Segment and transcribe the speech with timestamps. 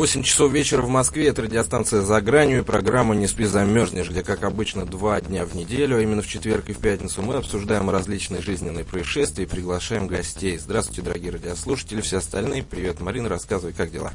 [0.00, 4.22] 8 часов вечера в Москве, это радиостанция «За гранью» и программа «Не спи, замерзнешь», где,
[4.22, 7.90] как обычно, два дня в неделю, а именно в четверг и в пятницу мы обсуждаем
[7.90, 10.56] различные жизненные происшествия и приглашаем гостей.
[10.56, 12.62] Здравствуйте, дорогие радиослушатели, все остальные.
[12.62, 14.10] Привет, Марина, рассказывай, как дела?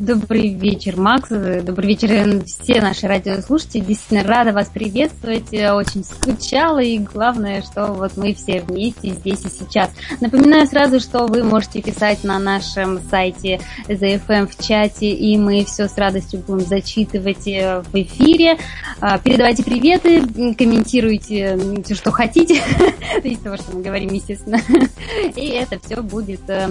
[0.00, 1.28] Добрый вечер, Макс.
[1.28, 3.80] Добрый вечер, все наши радиослушатели.
[3.80, 5.52] Действительно рада вас приветствовать.
[5.52, 9.90] Очень скучала и главное, что вот мы все вместе здесь и сейчас.
[10.22, 15.86] Напоминаю сразу, что вы можете писать на нашем сайте ZFM в чате, и мы все
[15.86, 18.56] с радостью будем зачитывать э, в эфире.
[19.02, 20.22] А, передавайте приветы,
[20.54, 22.54] комментируйте все, что хотите,
[23.22, 24.60] из того, что мы говорим, естественно.
[25.36, 26.70] И это все будет э,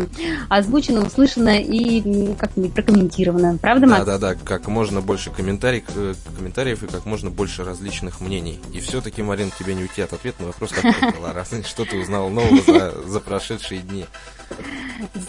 [0.49, 3.57] озвучено, услышано и как-нибудь прокомментировано аргументированно.
[3.57, 4.05] Правда, Макс?
[4.05, 4.39] Да, да, да.
[4.43, 8.59] Как можно больше комментариев, э, комментариев и как можно больше различных мнений.
[8.73, 11.33] И все-таки, Марин, тебе не уйти от ответа на вопрос, как ты была,
[11.65, 14.05] что ты узнал нового за, за прошедшие дни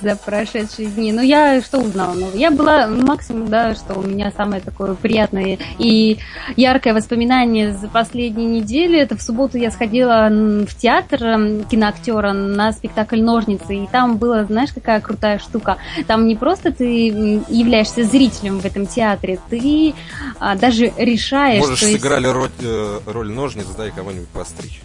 [0.03, 1.13] за прошедшие дни.
[1.13, 2.15] Ну, я что узнала?
[2.15, 6.19] Ну, я была максимум, да, что у меня самое такое приятное и
[6.57, 8.99] яркое воспоминание за последние недели.
[8.99, 11.19] Это в субботу я сходила в театр
[11.71, 15.77] киноактера на спектакль «Ножницы», и там была, знаешь, какая крутая штука.
[16.07, 17.09] Там не просто ты
[17.49, 19.95] являешься зрителем в этом театре, ты
[20.39, 21.61] а, даже решаешь...
[21.61, 22.35] Можешь сыграли есть...
[22.35, 24.81] роль, э, роль ножниц, да, и кого-нибудь постричь.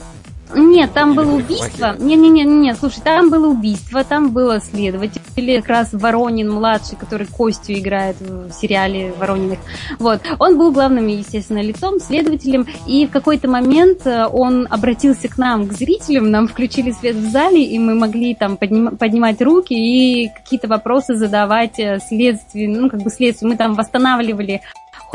[0.54, 1.96] Нет, там было убийство.
[1.98, 5.22] Не-не-не, не, слушай, там было убийство, там было следователь,
[5.62, 9.60] как раз Воронин младший, который Костю играет в сериале Ворониных.
[10.00, 15.38] Вот, он был главным, естественно, лицом, следователем, и в какой-то момент э, он обратился к
[15.38, 19.74] нам, к зрителям, нам включили свет в зале, и мы могли там подним, поднимать руки
[19.74, 23.52] и какие-то вопросы задавать э, следствию, ну, как бы следствию.
[23.52, 24.62] Мы там восстанавливали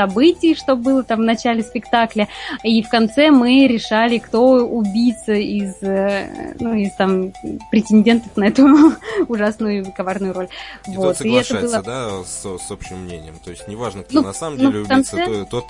[0.01, 2.29] событий, что было там в начале спектакля,
[2.63, 7.33] и в конце мы решали, кто убийца из, э, ну, из там
[7.71, 8.67] претендентов на эту
[9.29, 10.49] ужасную и коварную роль.
[10.87, 11.09] И вот.
[11.09, 11.83] тот соглашается, было...
[11.83, 13.35] да, с, с общим мнением.
[13.45, 15.45] То есть неважно, кто ну, на самом ну, деле убийца, конце...
[15.45, 15.67] тот,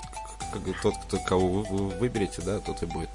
[0.81, 3.09] тот, кто, кого вы выберете, да, тот и будет.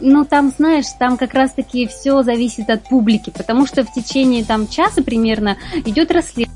[0.00, 4.68] Ну, там, знаешь, там как раз-таки все зависит от публики, потому что в течение там
[4.68, 6.46] часа примерно идет расследование.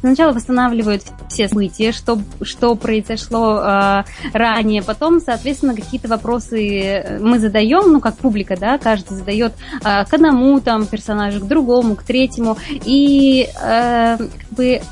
[0.00, 7.92] Сначала восстанавливают все события, что, что произошло э, ранее, потом, соответственно, какие-то вопросы мы задаем,
[7.92, 9.52] ну, как публика, да, каждый задает
[9.84, 14.82] э, к одному там персонажу, к другому, к третьему, и э, как бы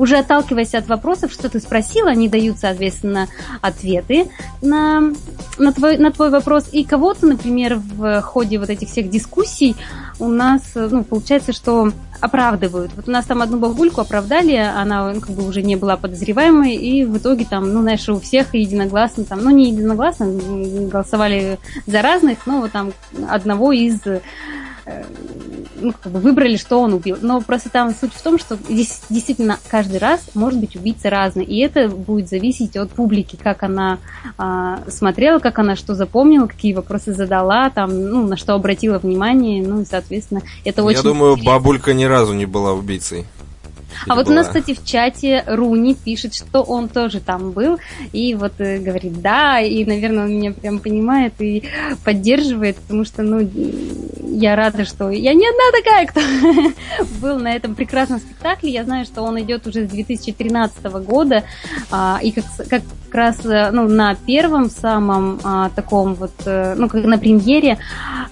[0.00, 3.28] уже отталкиваясь от вопросов, что ты спросила, они дают, соответственно,
[3.60, 4.30] ответы
[4.62, 5.12] на,
[5.58, 6.68] на, твой, на твой вопрос.
[6.72, 9.76] И кого-то, например, в ходе вот этих всех дискуссий
[10.18, 12.92] у нас, ну, получается, что оправдывают.
[12.96, 16.76] Вот у нас там одну бабульку оправдали, она ну, как бы уже не была подозреваемой,
[16.76, 20.26] и в итоге там, ну, знаешь, у всех единогласно там, ну, не единогласно,
[20.88, 22.92] голосовали за разных, но вот там
[23.28, 24.00] одного из
[24.90, 25.04] Э,
[25.80, 27.16] ну, как бы выбрали, что он убил.
[27.20, 31.44] Но просто там суть в том, что здесь действительно каждый раз может быть убийца разный.
[31.44, 33.98] И это будет зависеть от публики, как она
[34.38, 39.66] а, смотрела, как она что запомнила, какие вопросы задала, там, ну, на что обратила внимание.
[39.66, 40.98] Ну, и, соответственно, это очень...
[40.98, 41.52] Я думаю, интересно.
[41.52, 43.26] бабулька ни разу не была убийцей.
[44.06, 47.78] А вот у нас, кстати, в чате Руни пишет, что он тоже там был,
[48.12, 51.64] и вот э, говорит да, и, наверное, он меня прям понимает и
[52.04, 53.48] поддерживает, потому что, ну,
[54.32, 56.20] я рада, что я не одна такая, кто
[57.20, 58.70] был на этом прекрасном спектакле.
[58.70, 61.44] Я знаю, что он идет уже с 2013 года,
[61.90, 66.88] а, и как, как раз э, ну, на первом самом а, таком вот, э, ну,
[66.88, 67.78] как на премьере,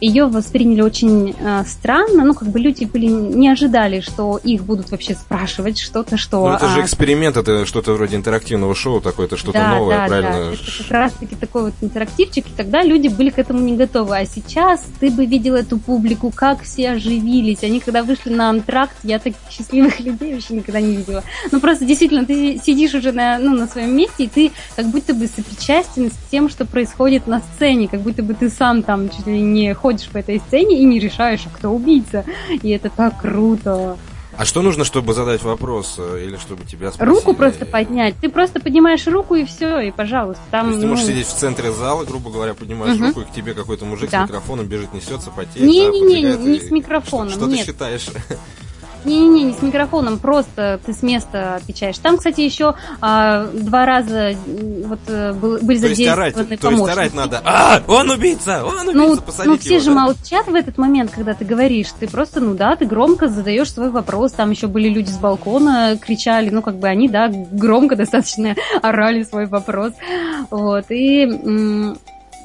[0.01, 1.35] ее восприняли очень
[1.67, 6.49] странно, ну, как бы люди были, не ожидали, что их будут вообще спрашивать что-то, что...
[6.49, 10.07] Ну, это же эксперимент, это что-то вроде интерактивного шоу такое, это что-то да, новое, да,
[10.07, 10.31] правильно?
[10.31, 14.17] Да, это как раз-таки такой вот интерактивчик, и тогда люди были к этому не готовы,
[14.17, 18.97] а сейчас ты бы видел эту публику, как все оживились, они когда вышли на антракт,
[19.03, 21.23] я таких счастливых людей вообще никогда не видела.
[21.51, 25.15] Ну, просто действительно, ты сидишь уже на, ну, на своем месте, и ты как будто
[25.15, 29.27] бы сопричастен с тем, что происходит на сцене, как будто бы ты сам там чуть
[29.27, 32.25] ли не ходишь по этой сцене и не решаешь, кто убийца.
[32.63, 33.97] И это так круто.
[34.39, 37.13] А что нужно, чтобы задать вопрос э, или чтобы тебя спросили?
[37.13, 38.15] Руку просто поднять.
[38.21, 40.41] Ты просто поднимаешь руку и все, и пожалуйста.
[40.53, 41.11] Там, То есть ты можешь ну...
[41.11, 43.09] сидеть в центре зала, грубо говоря, поднимаешь угу.
[43.09, 44.25] руку, и к тебе какой-то мужик да.
[44.25, 45.67] с микрофоном бежит, несется, потеет.
[45.67, 47.31] Не-не-не, не, не, не с микрофоном.
[47.31, 47.67] Что, что нет.
[47.67, 48.07] ты считаешь?
[49.09, 51.99] Не-не-не, не с микрофоном, просто ты с места отвечаешь.
[51.99, 54.35] Там, кстати, еще а, два раза
[54.85, 58.65] вот э, был, были то задействованы есть орать, То есть орать надо, а, он убийца,
[58.65, 60.01] он убийца, ну, посадите Ну, все его, же да?
[60.03, 61.89] молчат в этот момент, когда ты говоришь.
[61.99, 64.33] Ты просто, ну да, ты громко задаешь свой вопрос.
[64.33, 69.23] Там еще были люди с балкона, кричали, ну, как бы они, да, громко достаточно орали
[69.23, 69.93] свой вопрос.
[70.51, 71.95] Вот, и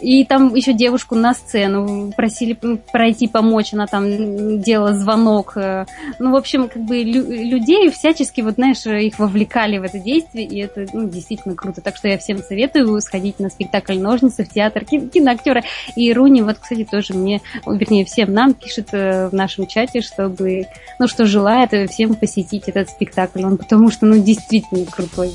[0.04, 2.58] и там еще девушку на сцену просили
[2.92, 5.54] пройти помочь, она там делала звонок.
[5.56, 5.86] Э,
[6.20, 10.60] ну, в общем, как бы людей всячески, вот знаешь, их вовлекали в это действие, и
[10.60, 11.80] это ну, действительно круто.
[11.80, 15.64] Так что я всем советую сходить на спектакль «Ножницы» в театр киноактера.
[15.96, 20.68] И Руни, вот, кстати, тоже мне, вернее, всем нам пишет э, в нашем чате, чтобы,
[21.00, 23.46] ну, что желает всем посетить этот спектакль.
[23.46, 25.32] Он потому что, ну, действительно крутой.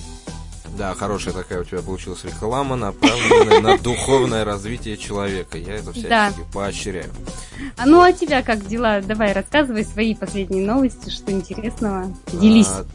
[0.79, 5.59] Да, хорошая такая у тебя получилась реклама, направленная на духовное развитие человека.
[5.59, 6.33] Я это всячески да.
[6.53, 7.11] поощряю.
[7.77, 9.01] А ну а тебя как дела?
[9.01, 12.15] Давай рассказывай свои последние новости, что интересного.
[12.33, 12.69] Делись.
[12.69, 12.87] А,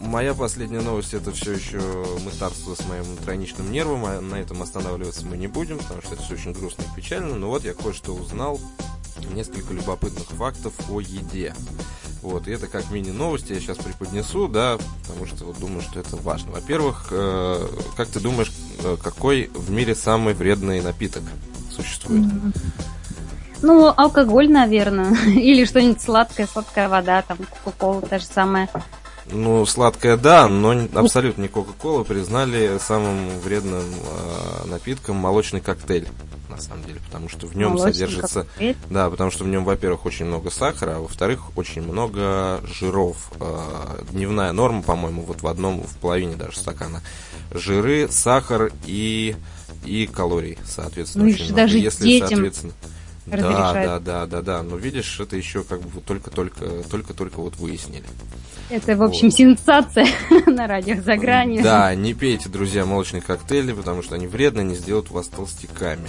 [0.00, 1.78] моя последняя новость это все еще
[2.24, 6.24] мытарство с моим тройничным нервом, а на этом останавливаться мы не будем, потому что это
[6.24, 7.36] все очень грустно и печально.
[7.36, 8.58] Но вот я кое-что узнал,
[9.32, 11.54] несколько любопытных фактов о еде.
[12.22, 16.16] Вот, и это как мини-новости я сейчас преподнесу, да, потому что вот думаю, что это
[16.16, 16.52] важно.
[16.52, 18.52] Во-первых, э, как ты думаешь,
[18.82, 21.22] э, какой в мире самый вредный напиток
[21.70, 22.26] существует?
[23.62, 25.14] Ну, алкоголь, наверное.
[25.26, 28.68] Или что-нибудь сладкое, сладкая вода, там, кока-кола, та же самая.
[29.32, 36.08] Ну, сладкое, да, но абсолютно не Кока-Кола признали самым вредным э, напитком молочный коктейль
[36.60, 38.46] на самом деле, потому что в нем Молочный содержится...
[38.90, 43.32] Да, потому что в нем, во-первых, очень много сахара, а во-вторых, очень много жиров.
[43.40, 47.02] Э, дневная норма, по-моему, вот в одном, в половине даже стакана.
[47.52, 49.36] Жиры, сахар и,
[49.84, 51.56] и калорий, соответственно, ну, очень много.
[51.56, 52.28] Даже Если, детям...
[52.28, 52.72] соответственно,
[53.26, 54.62] да, да, да, да, да.
[54.62, 58.04] Но видишь, это еще как бы только-только, только-только вот выяснили.
[58.70, 59.36] Это, в общем, вот.
[59.36, 60.06] сенсация
[60.46, 61.62] на радио за гранью.
[61.62, 66.08] Да, не пейте, друзья, молочные коктейли, потому что они вредно, не сделают вас толстяками.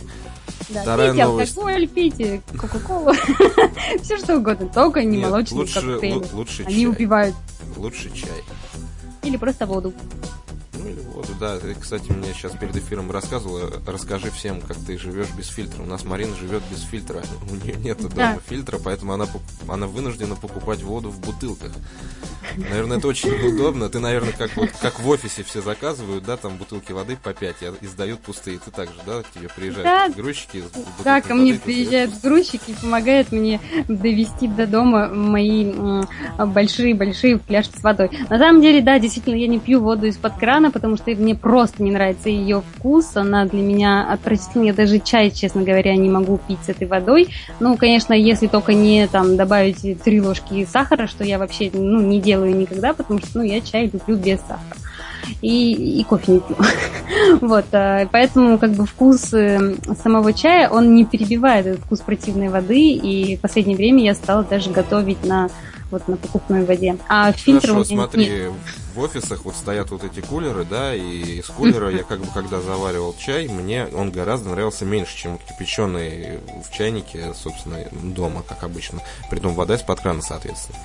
[0.69, 1.57] Да, Вторая пейте новость.
[1.57, 3.13] алкоголь, пейте кока-колу,
[4.03, 6.25] все что угодно, только не Нет, молочные лучше, коктейли.
[6.33, 6.85] Лучше Они чай.
[6.85, 7.35] убивают.
[7.77, 8.29] Лучше чай.
[9.23, 9.93] Или просто воду.
[10.81, 11.59] Ну или воду, да.
[11.59, 13.71] Ты, кстати, мне сейчас перед эфиром рассказывала.
[13.85, 15.83] Расскажи всем, как ты живешь без фильтра.
[15.83, 17.21] У нас Марина живет без фильтра.
[17.51, 18.39] У нее нет дома да.
[18.47, 19.27] фильтра, поэтому она,
[19.67, 21.71] она вынуждена покупать воду в бутылках.
[22.57, 23.89] Наверное, это очень удобно.
[23.89, 27.55] Ты, наверное, как вот как в офисе все заказывают, да, там бутылки воды по 5
[27.81, 28.59] и сдают пустые.
[28.63, 30.63] Ты так же, да, к тебе приезжают да, грузчики?
[31.03, 35.73] Да, ко мне приезжают грузчики и помогают мне довести до дома мои
[36.37, 38.09] большие-большие фляжки с водой.
[38.29, 41.83] На самом деле, да, действительно, я не пью воду из-под крана, потому что мне просто
[41.83, 43.15] не нравится ее вкус.
[43.15, 44.67] Она для меня отвратительная.
[44.67, 47.29] Я даже чай, честно говоря, не могу пить с этой водой.
[47.59, 52.19] Ну, конечно, если только не там добавить три ложки сахара, что я вообще ну, не
[52.19, 54.77] делаю никогда, потому что ну, я чай люблю без сахара.
[55.41, 56.55] И, и кофе не пью.
[57.41, 62.49] вот, а, поэтому как бы вкус э, самого чая, он не перебивает этот вкус противной
[62.49, 65.49] воды, и в последнее время я стала даже готовить на
[65.91, 66.97] вот на покупной воде.
[67.07, 68.51] А фильтр Хорошо, смотри, нет.
[68.95, 72.61] в офисах вот стоят вот эти кулеры, да, и из кулера я как бы когда
[72.61, 78.99] заваривал чай, мне он гораздо нравился меньше, чем кипяченый в чайнике, собственно, дома, как обычно.
[79.29, 80.77] Притом вода из-под крана, соответственно.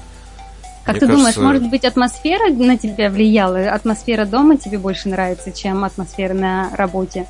[0.85, 1.35] Как Мне ты кажется...
[1.35, 3.59] думаешь, может быть, атмосфера на тебя влияла?
[3.71, 7.27] Атмосфера дома тебе больше нравится, чем атмосфера на работе?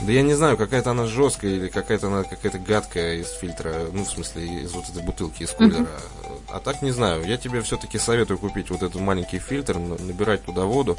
[0.00, 4.04] Да я не знаю, какая-то она жесткая или какая-то она какая-то гадкая из фильтра, ну,
[4.04, 5.80] в смысле, из вот этой бутылки, из кулера.
[5.80, 6.40] Uh-huh.
[6.48, 7.24] А так не знаю.
[7.24, 10.98] Я тебе все-таки советую купить вот этот маленький фильтр, набирать туда воду,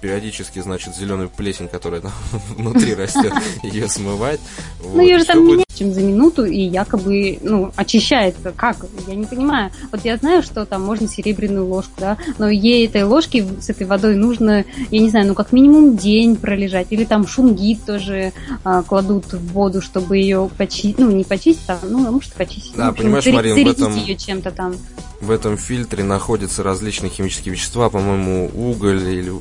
[0.00, 2.12] периодически, значит, зеленую плесень, которая там
[2.56, 3.32] внутри растет,
[3.62, 4.40] ее смывать.
[4.82, 8.52] Ну, ее же там меняют, чем за минуту, и якобы, ну, очищается.
[8.52, 8.76] Как?
[9.06, 9.70] Я не понимаю.
[9.92, 13.86] Вот я знаю, что там можно серебряную ложку, да, но ей этой ложки с этой
[13.86, 16.88] водой нужно, я не знаю, ну, как минимум день пролежать.
[16.90, 18.32] Или там шунгит тоже
[18.64, 22.76] а, кладут в воду, чтобы ее почистить, ну, не почистить, а, ну, может, почистить.
[22.76, 23.96] Да, ну, понимаешь, Марин, в этом...
[23.96, 24.76] ее чем-то там.
[25.20, 29.32] В этом фильтре находятся различные химические вещества, по-моему, уголь или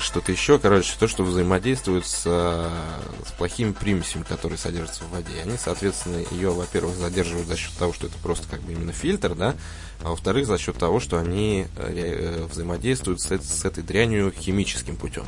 [0.00, 5.40] что-то еще, короче, то, что взаимодействует с, с плохими примесями, которые содержатся в воде.
[5.42, 9.34] Они, соответственно, ее, во-первых, задерживают за счет того, что это просто как бы именно фильтр,
[9.34, 9.54] да,
[10.02, 14.96] а во-вторых, за счет того, что они э, э, взаимодействуют с, с этой дрянью химическим
[14.96, 15.24] путем.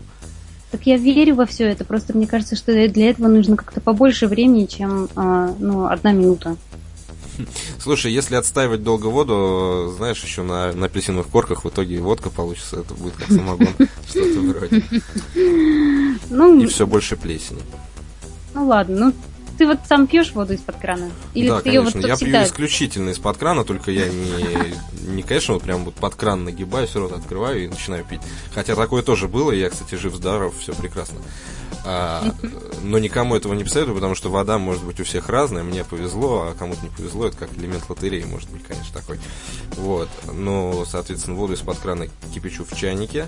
[0.71, 4.29] Так я верю во все это, просто мне кажется, что для этого нужно как-то побольше
[4.29, 6.57] времени, чем ну, одна минута.
[7.79, 12.81] Слушай, если отстаивать долго воду, знаешь, еще на, на апельсиновых корках в итоге водка получится,
[12.81, 13.69] это будет как самогон,
[14.09, 14.85] что-то вроде.
[16.31, 17.63] Ну, И все больше плесени.
[18.55, 19.15] Ну ладно, ну
[19.61, 21.11] ты вот сам пьешь воду из-под крана?
[21.35, 21.99] Или да, ты конечно.
[21.99, 22.39] Ее вот я всегда...
[22.41, 26.95] пью исключительно из-под крана, только я не, не, конечно, вот прям вот под кран нагибаюсь,
[26.95, 28.23] рот открываю и начинаю пить.
[28.55, 31.21] Хотя такое тоже было, и я, кстати, жив-здоров, все прекрасно.
[31.85, 32.35] А,
[32.83, 35.63] но никому этого не посоветую, потому что вода может быть у всех разная.
[35.63, 37.27] Мне повезло, а кому-то не повезло.
[37.27, 39.21] Это как элемент лотереи, может быть, конечно, такой.
[39.77, 40.09] Вот.
[40.33, 43.27] Но, соответственно, воду из-под крана кипячу в чайнике.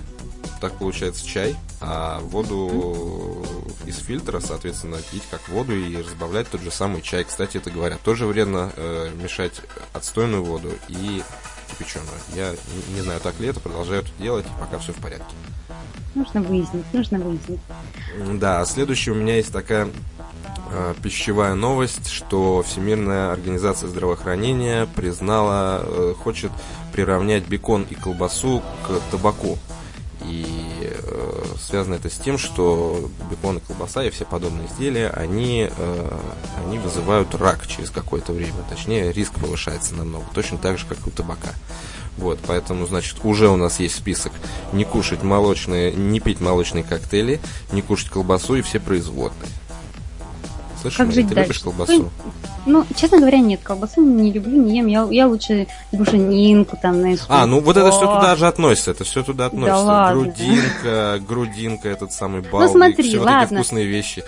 [0.61, 1.57] Так получается чай.
[1.81, 3.45] А воду
[3.85, 7.25] из фильтра, соответственно, пить как воду и разбавлять тот же самый чай.
[7.25, 9.61] Кстати, это говорят, тоже вредно э, мешать
[9.93, 11.23] отстойную воду и
[11.71, 12.09] кипяченую.
[12.35, 15.35] Я не, не знаю, так ли это, продолжаю это делать, пока все в порядке.
[16.15, 17.61] Нужно выяснить, нужно выяснить.
[18.35, 19.89] Да, следующая у меня есть такая
[20.71, 26.53] э, пищевая новость, что Всемирная организация здравоохранения признала, э, хочет
[26.93, 29.59] приравнять бекон и колбасу к табаку.
[30.25, 35.69] И э, связано это с тем, что бекон и колбаса и все подобные изделия, они,
[35.71, 36.19] э,
[36.65, 38.63] они вызывают рак через какое-то время.
[38.69, 41.51] Точнее, риск повышается намного, точно так же, как у табака.
[42.19, 44.33] Вот, поэтому, значит, уже у нас есть список
[44.73, 47.41] не кушать молочные, не пить молочные коктейли,
[47.73, 49.49] не кушать колбасу и все производные.
[50.83, 51.49] Слышишь, как жить ты дальше?
[51.51, 52.11] любишь колбасу?
[52.67, 54.87] Ну, честно говоря, нет, колбасу не люблю, не ем.
[54.87, 57.21] Я, я лучше буженинку там, знаешь.
[57.29, 59.73] А, ну вот это все туда же относится, это все туда относится.
[59.73, 60.23] Да ладно.
[60.23, 63.33] Грудинка, грудинка, этот самый бал, ну, смотри, все ладно.
[63.33, 64.25] вот эти вкусные вещи.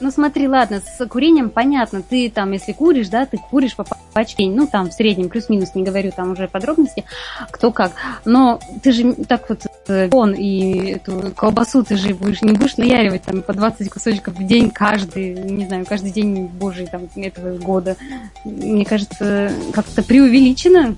[0.00, 4.46] Ну смотри, ладно, с курением понятно, ты там, если куришь, да, ты куришь по пачке,
[4.46, 7.04] ну там в среднем плюс-минус, не говорю там уже подробности,
[7.50, 7.92] кто как,
[8.24, 12.76] но ты же так вот э, он и эту колбасу ты же будешь, не будешь
[12.76, 17.56] наяривать там по 20 кусочков в день каждый, не знаю, каждый день божий там этого
[17.58, 17.96] года.
[18.44, 20.96] Мне кажется, как-то преувеличено.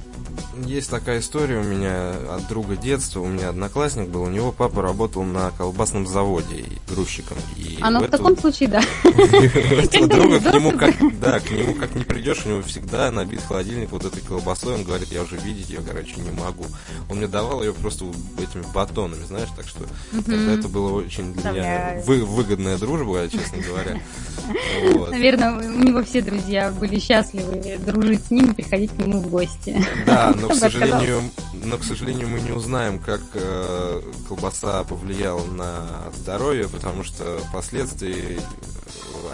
[0.65, 3.21] Есть такая история у меня от друга детства.
[3.21, 7.37] У меня одноклассник был, у него папа работал на колбасном заводе грузчиком.
[7.57, 8.81] И а ну в таком случае, да.
[9.05, 13.43] Этого друга к нему как, да, к нему как не придешь, у него всегда набит
[13.43, 14.75] холодильник вот этой колбасой.
[14.75, 16.65] Он говорит, я уже видеть ее, короче, не могу.
[17.11, 18.07] Он мне давал ее просто
[18.39, 24.01] этими батонами, знаешь, так что тогда это было очень для меня выгодная дружба, честно говоря.
[25.11, 29.85] Наверное, у него все друзья были счастливы дружить с ним, приходить к нему в гости.
[30.07, 35.87] Да, но, к сожалению, но, к сожалению, мы не узнаем, как э, колбаса повлияла на
[36.15, 38.41] здоровье, потому что впоследствии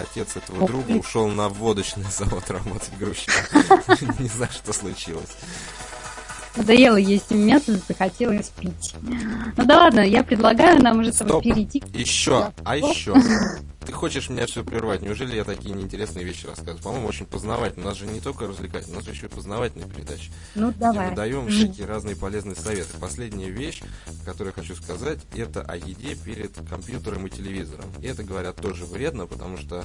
[0.01, 4.17] отец этого друга ушел на водочный завод работать грузчиком.
[4.19, 5.31] Не знаю, что случилось.
[6.57, 8.95] Надоело есть мясо, захотелось пить.
[9.01, 11.83] Ну да ладно, я предлагаю нам уже с тобой перейти.
[11.95, 13.15] Еще, а еще.
[13.85, 15.03] Ты хочешь меня все прервать?
[15.03, 16.83] Неужели я такие неинтересные вещи рассказываю?
[16.83, 17.87] По-моему, очень познавательно.
[17.87, 20.31] У нас же не только развлекать, у нас же еще и познавательные передачи.
[20.55, 21.11] Ну, давай.
[21.11, 22.97] мы даем всякие разные полезные советы.
[23.01, 23.83] Последняя вещь,
[24.25, 27.87] которую я хочу сказать, это о еде перед компьютером и телевизором.
[28.01, 29.85] И это, говорят, тоже вредно, потому что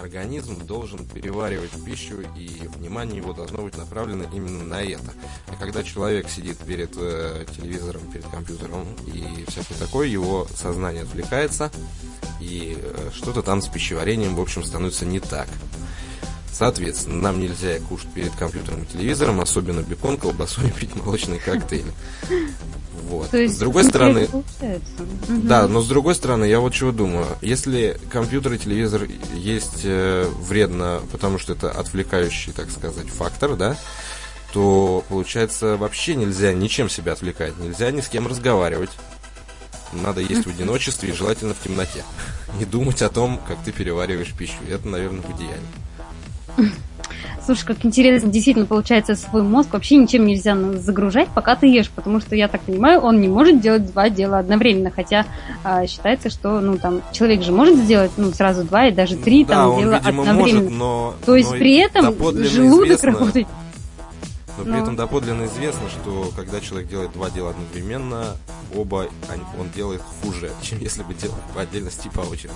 [0.00, 5.12] организм должен переваривать пищу, и внимание его должно быть направлено именно на это.
[5.46, 11.70] А когда человек сидит перед э, телевизором, перед компьютером и всякое такое, его сознание отвлекается,
[12.40, 15.48] и э, что-то там с пищеварением, в общем, становится не так.
[16.52, 21.92] Соответственно, нам нельзя кушать перед компьютером и телевизором, особенно бекон, колбасу и пить молочные коктейли.
[23.08, 23.30] Вот.
[23.30, 24.28] То есть, с другой стороны,
[25.28, 27.26] да, но с другой стороны, я вот чего думаю.
[27.40, 33.76] Если компьютер и телевизор есть э, вредно, потому что это отвлекающий, так сказать, фактор, да,
[34.52, 38.90] то получается вообще нельзя ничем себя отвлекать, нельзя ни с кем разговаривать.
[39.92, 42.02] Надо есть в одиночестве и желательно в темноте.
[42.58, 44.56] Не думать о том, как ты перевариваешь пищу.
[44.70, 46.72] Это, наверное, идеале.
[47.48, 52.20] Слушай, как интересно, действительно, получается, свой мозг вообще ничем нельзя загружать, пока ты ешь, потому
[52.20, 55.24] что, я так понимаю, он не может делать два дела одновременно, хотя
[55.64, 59.46] а, считается, что, ну, там, человек же может сделать, ну, сразу два и даже три
[59.46, 60.60] да, там он, дела видимо, одновременно.
[60.60, 62.04] Может, но, То есть но при этом
[62.44, 63.48] желудок известно, работает
[64.58, 64.78] но при Но...
[64.82, 68.36] этом доподлинно известно, что когда человек делает два дела одновременно,
[68.74, 69.06] оба
[69.58, 72.54] он делает хуже, чем если бы делал по отдельности по очереди.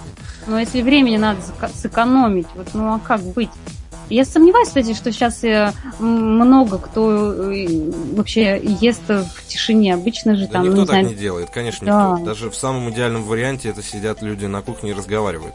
[0.49, 1.41] Но если времени надо
[1.75, 3.51] сэкономить, вот ну а как быть?
[4.11, 7.67] Я сомневаюсь, кстати, что сейчас э, много кто э,
[8.15, 9.95] вообще ест в тишине.
[9.95, 10.65] Обычно же да там...
[10.65, 11.07] никто не так знаю...
[11.07, 12.11] не делает, конечно, да.
[12.11, 12.25] никто.
[12.27, 15.55] Даже в самом идеальном варианте это сидят люди на кухне и разговаривают.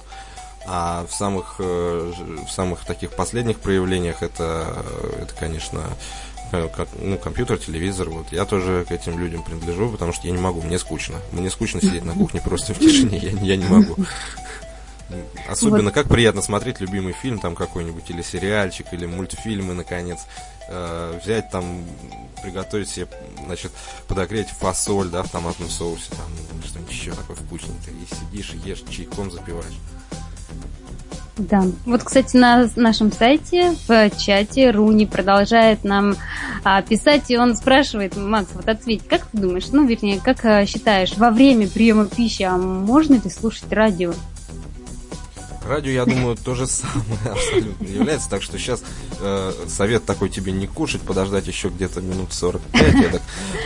[0.66, 2.12] А в самых, э,
[2.48, 4.66] в самых таких последних проявлениях это,
[5.22, 5.82] это конечно,
[6.52, 6.70] Э,
[7.02, 8.32] ну, компьютер, телевизор, вот.
[8.32, 11.18] Я тоже к этим людям принадлежу, потому что я не могу, мне скучно.
[11.32, 13.96] Мне скучно сидеть на кухне просто в тишине, я, я не могу.
[15.48, 15.94] Особенно, вот.
[15.94, 20.20] как приятно смотреть любимый фильм, там какой-нибудь, или сериальчик, или мультфильмы, наконец.
[20.70, 21.86] Э, взять там,
[22.42, 23.08] приготовить себе,
[23.46, 23.72] значит,
[24.08, 27.96] подогреть фасоль, да, в томатном соусе, там, что-нибудь еще такое вкусненькое.
[27.96, 29.78] И сидишь, ешь, чайком запиваешь.
[31.38, 31.64] Да.
[31.86, 36.16] Вот, кстати, на нашем сайте в чате Руни продолжает нам
[36.64, 40.66] а, писать, и он спрашивает, Макс, вот ответь, как ты думаешь, ну, вернее, как а,
[40.66, 44.14] считаешь, во время приема пищи, а можно ли слушать радио?
[45.68, 48.30] Радио, я думаю, то же самое абсолютно является.
[48.30, 48.84] Так что сейчас
[49.20, 52.96] э, совет такой тебе не кушать, подождать еще где-то минут 45.
[52.96, 53.22] Эдак.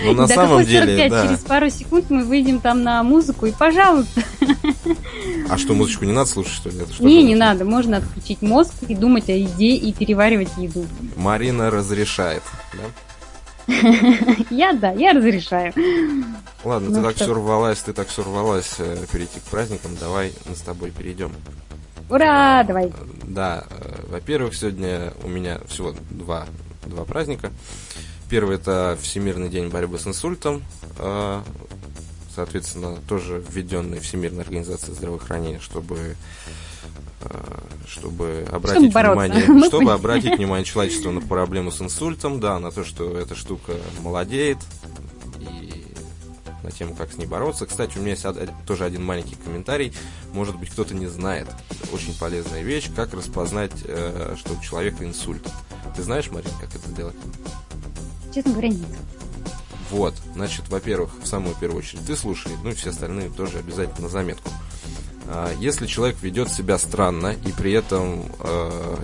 [0.06, 1.28] Но на да самом деле, 45, да.
[1.28, 4.24] через пару секунд мы выйдем там на музыку, и пожалуйста.
[5.50, 6.80] А что, музычку не надо слушать, что ли?
[6.80, 10.50] Это что не, же не надо, можно отключить мозг и думать о еде и переваривать
[10.58, 10.86] еду.
[11.16, 12.44] Марина разрешает,
[12.74, 12.80] да?
[14.50, 15.74] Я, да, я разрешаю.
[16.64, 20.34] Ладно, Ну ты так все рвалась, ты так все рвалась э, перейти к праздникам, давай
[20.48, 21.32] мы с тобой перейдем.
[22.12, 22.92] Ура, давай.
[23.24, 26.46] Да, э, во-первых, сегодня у меня всего два,
[26.86, 27.52] два праздника.
[28.30, 30.62] Первый это Всемирный день борьбы с инсультом,
[30.98, 31.42] э,
[32.36, 36.18] соответственно, тоже введенный Всемирной организацией здравоохранения, чтобы
[37.22, 37.28] э,
[37.88, 39.28] чтобы обратить бороться.
[39.30, 43.74] внимание, чтобы обратить внимание человечества на проблему с инсультом, да, на то, что эта штука
[44.02, 44.58] молодеет
[45.40, 45.81] и
[46.64, 47.66] на тему, как с ней бороться.
[47.66, 48.26] Кстати, у меня есть
[48.66, 49.94] тоже один маленький комментарий.
[50.34, 51.48] Может быть, кто-то не знает.
[51.92, 55.46] Очень полезная вещь, как распознать, э, что у человека инсульт.
[55.96, 57.16] Ты знаешь, Марин, как это сделать?
[58.34, 58.88] Честно говоря, нет.
[59.90, 64.04] Вот, значит, во-первых, в самую первую очередь ты слушай, ну и все остальные тоже обязательно
[64.04, 64.50] на заметку.
[65.28, 68.96] А, Если человек ведет себя странно и при этом э,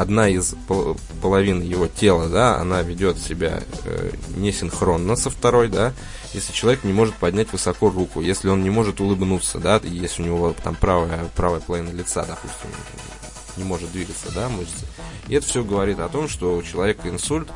[0.00, 5.92] одна из пол- половин его тела, да, она ведет себя э, несинхронно со второй, да,
[6.32, 10.26] если человек не может поднять высоко руку, если он не может улыбнуться, да, если у
[10.26, 12.70] него там правая, правая половина лица, допустим,
[13.56, 14.86] не может двигаться, да, мышцы.
[15.26, 17.48] И это все говорит о том, что у человека инсульт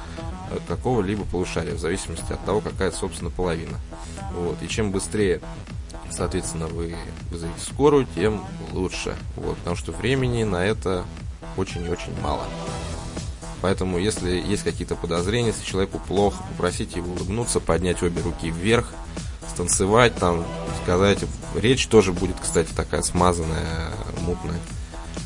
[0.51, 3.79] э, какого-либо полушария, в зависимости от того, какая, собственно, половина.
[4.35, 4.61] Вот.
[4.63, 5.41] И чем быстрее,
[6.11, 6.97] соответственно, вы
[7.31, 9.15] вызовете скорую, тем лучше.
[9.37, 9.57] Вот.
[9.59, 11.05] Потому что времени на это
[11.57, 12.45] очень и очень мало.
[13.61, 18.93] Поэтому, если есть какие-то подозрения, если человеку плохо, попросите его улыбнуться, поднять обе руки вверх,
[19.49, 20.45] станцевать, там,
[20.83, 21.21] сказать.
[21.55, 24.59] Речь тоже будет, кстати, такая смазанная, мутная.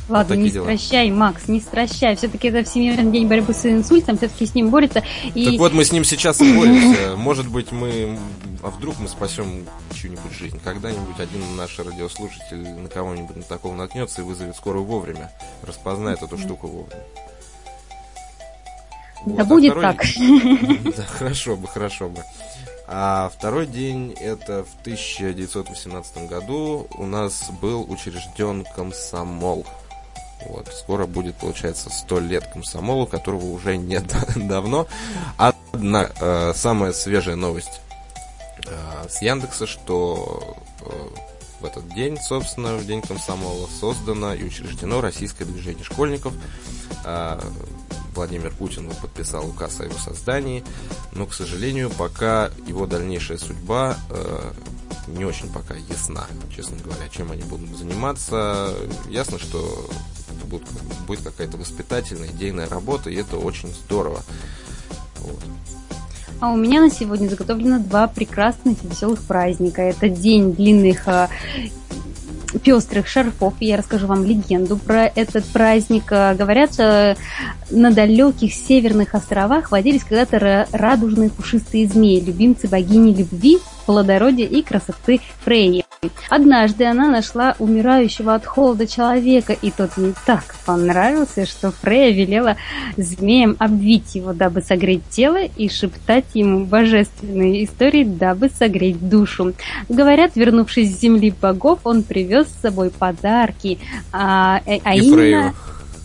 [0.08, 0.64] Ладно, такие не дела.
[0.64, 2.14] стращай, Макс, не стращай.
[2.16, 5.02] Все-таки это Всемирный день борьбы с инсультом, все-таки с ним борется.
[5.34, 7.16] И Так вот, мы с ним сейчас и боремся.
[7.16, 8.16] Может быть, мы...
[8.62, 10.60] А вдруг мы спасем чью-нибудь жизнь?
[10.62, 15.30] Когда-нибудь один наш радиослушатель на кого-нибудь на такого наткнется и вызовет скорую вовремя.
[15.62, 17.02] Распознает эту штуку вовремя.
[19.26, 20.04] да Вот, а будет второй- так.
[20.96, 22.22] Да, хорошо бы, хорошо бы.
[22.88, 29.66] А второй день, это в 1918 году у нас был учрежден комсомол.
[30.48, 34.04] Вот, скоро будет, получается, сто лет комсомолу, которого уже нет
[34.36, 34.86] давно.
[35.36, 37.80] Одна э, самая свежая новость
[38.66, 40.90] э, с Яндекса, что э,
[41.60, 46.34] в этот день, собственно, в день комсомола, создано и учреждено российское движение школьников.
[47.04, 47.40] А,
[48.14, 50.64] Владимир Путин подписал указ о его создании,
[51.12, 54.52] но, к сожалению, пока его дальнейшая судьба э,
[55.08, 58.74] не очень пока ясна, честно говоря, чем они будут заниматься.
[59.08, 59.88] Ясно, что
[60.46, 60.66] будет,
[61.06, 64.22] будет какая-то воспитательная, идейная работа, и это очень здорово.
[65.20, 65.40] Вот.
[66.40, 69.80] А у меня на сегодня заготовлено два прекрасных и веселых праздника.
[69.80, 71.30] Это день длинных а,
[72.62, 73.54] пестрых шарфов.
[73.60, 76.04] Я расскажу вам легенду про этот праздник.
[76.10, 77.16] А, Говорят, а,
[77.70, 84.60] на далеких северных островах водились когда-то ра- радужные пушистые змеи, любимцы богини любви, плодородия и
[84.60, 85.85] красоты Фрейи.
[86.28, 92.56] Однажды она нашла умирающего от холода человека, и тот ей так понравился, что Фрея велела
[92.96, 99.52] змеям обвить его, дабы согреть тело, и шептать ему божественные истории, дабы согреть душу.
[99.88, 103.78] Говорят, вернувшись с земли богов, он привез с собой подарки,
[104.12, 105.54] а, э, а и именно...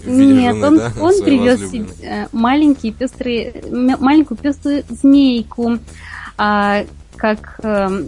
[0.03, 5.77] Нет, жены, он, да, он привез себе, э, маленькие пестрые, м- маленькую пеструю змейку,
[6.37, 6.85] а,
[7.15, 8.07] как, эм,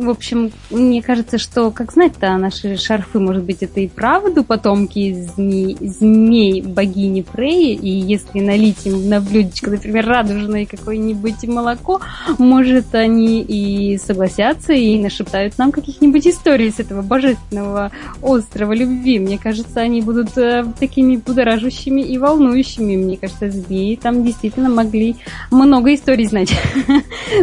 [0.00, 5.12] в общем, мне кажется, что, как знать-то, наши шарфы, может быть, это и правду потомки
[5.12, 12.00] змей, змей богини Фреи, и если налить им на блюдечко, например, радужное какое-нибудь молоко,
[12.38, 17.90] может, они и согласятся и нашептают нам каких-нибудь историй с этого божественного
[18.22, 19.18] острова любви.
[19.18, 22.96] Мне кажется, они будут э, такими будоражащими и волнующими.
[22.96, 25.16] Мне кажется, змеи там действительно могли
[25.50, 26.52] много историй знать.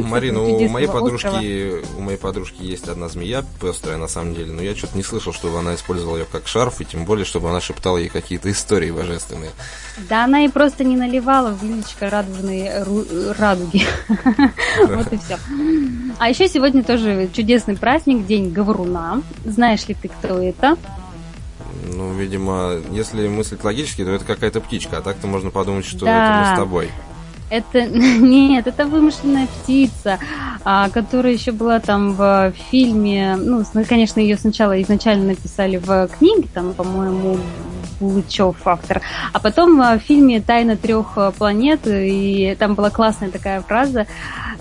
[0.02, 4.62] Марина, у моей подружки, у моей подружки есть одна змея пестрая, на самом деле, но
[4.62, 7.62] я что-то не слышал, чтобы она использовала ее как шарф, и тем более, чтобы она
[7.62, 9.52] шептала ей какие-то истории божественные.
[10.10, 13.84] Да она и просто не наливала в блюдечко радужные ру- радуги.
[14.88, 15.38] Вот и все.
[16.20, 19.22] А еще сегодня тоже чудесный праздник, День Говоруна.
[19.46, 20.78] Знаешь ли ты, кто это?
[21.94, 26.42] Ну, видимо, если мыслить логически, то это какая-то птичка, а так-то можно подумать, что Да.
[26.42, 26.92] это мы с тобой.
[27.50, 30.20] Это нет, это вымышленная птица,
[30.64, 33.36] а, которая еще была там в фильме.
[33.38, 37.38] Ну, конечно, ее сначала изначально написали в книге, там, по-моему,
[38.00, 39.02] Булычев автор,
[39.34, 44.08] а потом в фильме «Тайна трех э, планет», и там была классная такая фраза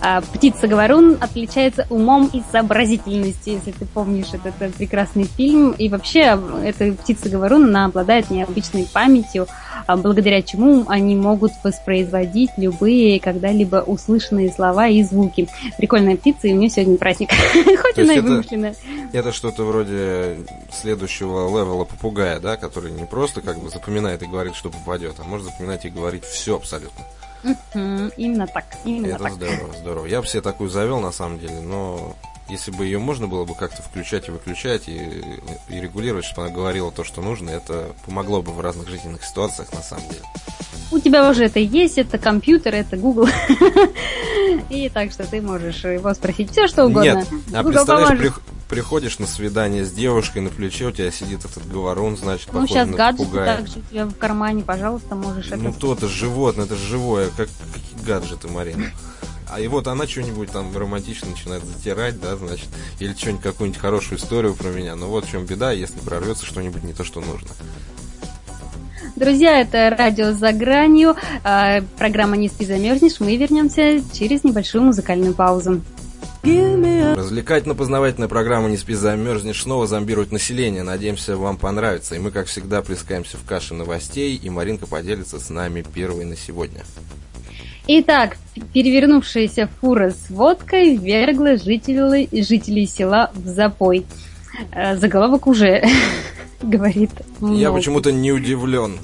[0.01, 5.73] а, «Птица-говорун отличается умом и сообразительностью», если ты помнишь этот, э, прекрасный фильм.
[5.73, 9.47] И вообще, эта птица-говорун, она обладает необычной памятью,
[9.87, 15.49] а, благодаря чему они могут воспроизводить любые когда-либо услышанные слова и звуки.
[15.79, 17.31] Прикольная птица, и у нее сегодня праздник.
[17.53, 18.75] Хоть она и вымышленная.
[19.13, 20.39] Это что-то вроде
[20.73, 25.25] следующего левела попугая, да, который не просто как бы запоминает и говорит, что попадет, а
[25.25, 27.05] может запоминать и говорить все абсолютно.
[27.43, 29.33] Мгм, Именно так, именно это так.
[29.35, 30.07] здорово, здорово.
[30.07, 32.17] Я бы себе такую завел на самом деле, но
[32.49, 35.23] если бы ее можно было бы как-то включать и выключать и,
[35.69, 39.73] и регулировать, чтобы она говорила то, что нужно, это помогло бы в разных жизненных ситуациях
[39.73, 40.23] на самом деле.
[40.93, 43.29] У тебя уже это есть, это компьютер, это Google.
[44.71, 47.19] И так что ты можешь его спросить все, что угодно.
[47.19, 48.33] Нет, а Google представляешь.
[48.69, 52.67] Прих- приходишь на свидание с девушкой, на плече у тебя сидит этот говорун, значит, Ну,
[52.67, 53.57] сейчас на гаджеты попугая.
[53.57, 55.79] также у тебя в кармане, пожалуйста, можешь Ну, это...
[55.79, 58.91] то-то животное, это живое, как какие гаджеты, Марина.
[59.49, 62.67] А и вот она что-нибудь там романтично начинает затирать, да, значит,
[62.99, 64.97] или что-нибудь, какую-нибудь хорошую историю про меня.
[64.97, 67.49] Но вот в чем беда, если прорвется что-нибудь не то, что нужно.
[69.15, 73.19] Друзья, это радио «За гранью», а, программа «Не спи, замерзнешь».
[73.19, 75.81] Мы вернемся через небольшую музыкальную паузу.
[77.17, 80.83] Развлекательно-познавательная программа «Не спи, замерзнешь» снова зомбирует население.
[80.83, 82.15] Надеемся, вам понравится.
[82.15, 86.37] И мы, как всегда, плескаемся в каше новостей, и Маринка поделится с нами первой на
[86.37, 86.83] сегодня.
[87.89, 88.37] Итак,
[88.73, 94.07] перевернувшаяся фура с водкой вергла жителей, жителей села в запой.
[94.73, 95.85] Э, Заголовок уже
[96.63, 97.11] говорит.
[97.41, 98.99] Я почему-то не удивлен.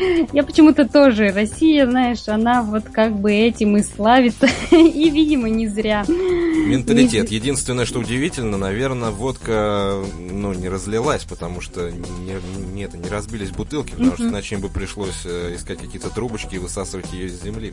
[0.32, 1.30] Я почему-то тоже.
[1.32, 4.48] Россия, знаешь, она вот как бы этим и славится.
[4.70, 6.04] И, видимо, не зря.
[6.08, 7.30] Менталитет.
[7.30, 9.96] Не- Единственное, что удивительно, наверное, водка
[10.30, 12.36] ну, не разлилась, потому что не,
[12.74, 14.32] не, это, не разбились бутылки, потому что Мгм.
[14.32, 17.72] иначе им бы пришлось э, искать какие-то трубочки и высасывать ее из земли.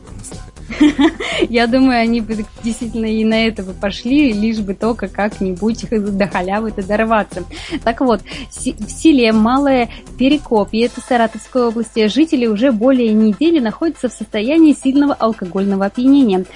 [1.48, 6.26] Я думаю, они бы действительно и на это бы пошли, лишь бы только как-нибудь до
[6.26, 7.44] халявы-то дорваться.
[7.84, 14.12] Так вот, в селе Малое Перекопье, это Саратовской области, жители уже более недели находятся в
[14.12, 16.46] состоянии сильного алкогольного опьянения.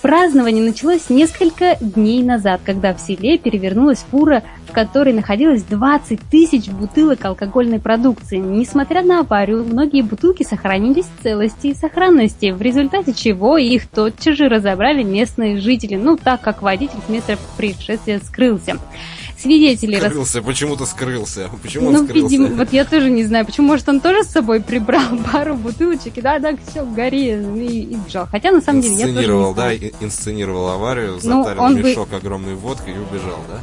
[0.00, 6.68] Празднование началось несколько дней назад, когда в селе перевернулась фура, в которой находилось 20 тысяч
[6.68, 8.36] бутылок алкогольной продукции.
[8.36, 14.36] Несмотря на аварию, многие бутылки сохранились в целости и сохранности, в результате чего их тотчас
[14.36, 18.76] же разобрали местные жители, ну так как водитель с места происшествия скрылся.
[19.44, 21.50] Свидетели рас- Скрылся, почему-то скрылся.
[21.62, 22.34] Почему он ну, скрылся?
[22.34, 26.16] видимо, вот я тоже не знаю, почему, может, он тоже с собой прибрал пару бутылочек,
[26.16, 28.26] и да, да, все, гори, и, и бежал.
[28.30, 32.10] Хотя, на самом деле, я тоже не да, инсценировал аварию, Ну, затарил он бы- мешок
[32.14, 33.60] огромной водкой и убежал, да?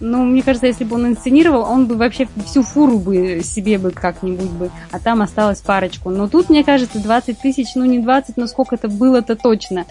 [0.00, 3.92] Ну, мне кажется, если бы он инсценировал, он бы вообще всю фуру бы себе бы
[3.92, 6.10] как-нибудь бы, а там осталось парочку.
[6.10, 9.86] Но тут, мне кажется, 20 тысяч, ну не 20, но сколько это было-то точно.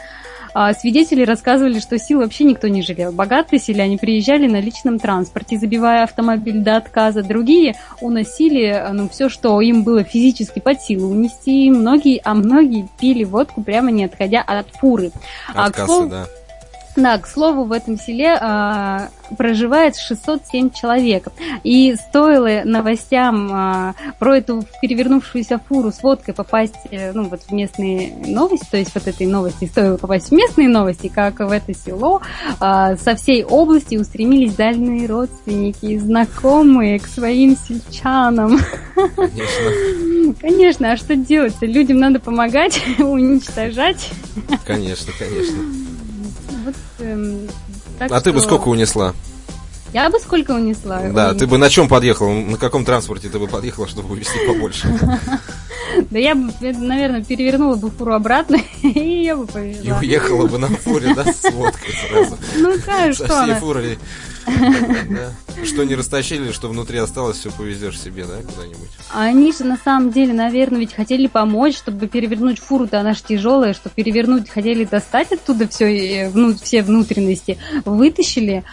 [0.58, 3.12] А, свидетели рассказывали, что сил вообще никто не жалел.
[3.12, 7.24] Богатые селяне приезжали на личном транспорте, забивая автомобиль до отказа.
[7.24, 11.70] Другие уносили а, ну, все, что им было физически под силу унести.
[11.70, 15.12] Многие, а многие пили водку прямо не отходя от фуры.
[15.54, 16.26] А, к Отказ, слову- да.
[16.96, 21.28] Да, к слову, в этом селе а, проживает 607 человек.
[21.64, 27.52] И стоило новостям а, про эту перевернувшуюся фуру с водкой попасть э, ну, вот в
[27.52, 31.74] местные новости, то есть вот этой новости стоило попасть в местные новости, как в это
[31.74, 32.22] село
[32.60, 38.60] а, со всей области устремились дальние родственники и знакомые к своим сельчанам.
[39.16, 41.56] Конечно, Конечно, а что делать?
[41.62, 44.12] Людям надо помогать, уничтожать.
[44.66, 45.95] конечно, конечно.
[47.00, 47.48] Эм,
[48.00, 49.14] А ты бы что- сколько унесла?
[49.94, 51.02] Я бы сколько унесла?
[51.14, 52.30] Да, Ой, ты бы на чем подъехал?
[52.30, 54.88] На каком транспорте ты бы подъехала, чтобы увезти побольше?
[56.10, 60.00] Да я бы, наверное, перевернула бы фуру обратно, и я бы И повезла.
[60.00, 62.38] уехала бы на фуре, да, с водкой сразу.
[62.58, 64.00] Ну, да, Со что всей фурой.
[65.64, 68.90] Что не растащили, что внутри осталось, все повезешь себе, да, куда-нибудь.
[69.14, 73.74] Они же на самом деле, наверное, ведь хотели помочь, чтобы перевернуть фуру-то, она же тяжелая,
[73.74, 78.64] что перевернуть, хотели достать оттуда все, все внутренности, вытащили.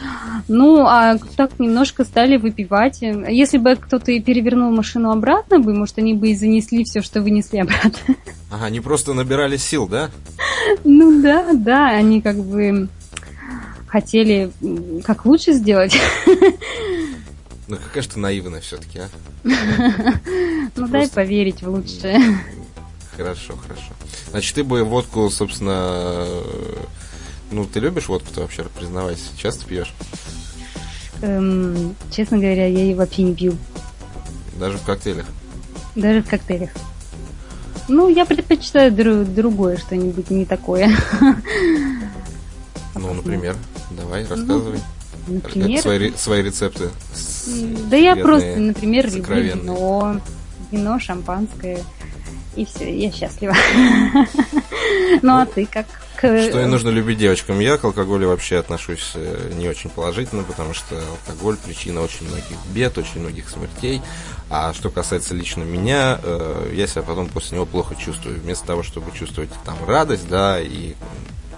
[0.49, 3.01] Ну, а так немножко стали выпивать.
[3.03, 7.21] Если бы кто-то и перевернул машину обратно бы, может, они бы и занесли все, что
[7.23, 8.17] вынесли обратно.
[8.51, 10.11] Ага, они просто набирали сил, да?
[10.85, 12.89] Ну да, да, они как бы
[13.93, 14.51] хотели
[15.05, 15.95] как лучше сделать.
[17.69, 19.09] Ну какая же ты наивная все-таки, а?
[20.77, 22.19] Ну дай поверить в лучшее.
[23.17, 23.93] Хорошо, хорошо.
[24.31, 26.27] Значит, ты бы водку, собственно...
[27.51, 29.25] Ну, ты любишь водку-то вообще, признавайся?
[29.37, 29.93] Часто пьешь?
[31.21, 33.55] Эм, честно говоря, я ее вообще не пью.
[34.59, 35.27] Даже в коктейлях?
[35.95, 36.71] Даже в коктейлях.
[37.89, 40.91] Ну, я предпочитаю дру- другое что-нибудь, не такое.
[42.95, 43.57] Ну, например,
[43.97, 44.81] давай, рассказывай.
[45.27, 46.91] Например, Свои, свои рецепты.
[47.91, 50.21] да я просто, например, люблю вино,
[50.71, 51.79] вино, шампанское,
[52.57, 53.55] и все, я счастлива.
[55.23, 55.87] Ну, а ты как?
[56.19, 57.59] Что и нужно любить девочкам.
[57.59, 62.57] Я к алкоголю вообще отношусь э, не очень положительно, потому что алкоголь причина очень многих
[62.73, 64.01] бед, очень многих смертей.
[64.49, 68.39] А что касается лично меня, э, я себя потом после него плохо чувствую.
[68.41, 70.95] Вместо того, чтобы чувствовать там радость, да, и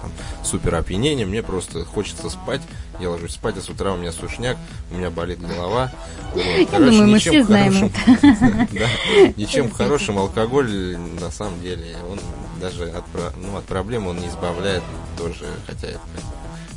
[0.04, 2.60] там, супер опьянение, мне просто хочется спать.
[3.00, 4.56] Я ложусь спать, а с утра у меня сушняк,
[4.90, 5.90] у меня болит голова.
[6.32, 6.44] Вот.
[6.70, 8.88] Короче, думаю, мы все знаем хорошим- Да,
[9.36, 12.20] Ничем хорошим алкоголь на самом деле, он
[12.60, 13.04] даже от,
[13.36, 14.82] ну, от проблем он не избавляет
[15.18, 16.00] тоже, хотя это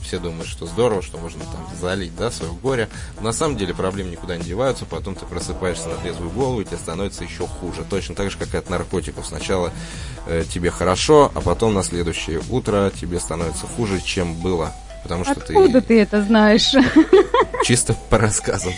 [0.08, 2.90] все думают, что здорово, что можно там залить, да, свое горе.
[3.20, 6.78] На самом деле проблемы никуда не деваются, потом ты просыпаешься на трезвую голову, и тебе
[6.78, 7.84] становится еще хуже.
[7.90, 9.26] Точно так же, как и от наркотиков.
[9.26, 9.72] Сначала
[10.26, 14.72] э, тебе хорошо, а потом на следующее утро тебе становится хуже, чем было.
[15.04, 16.72] Потому что Откуда ты ты это знаешь?
[17.64, 18.74] чисто по рассказам.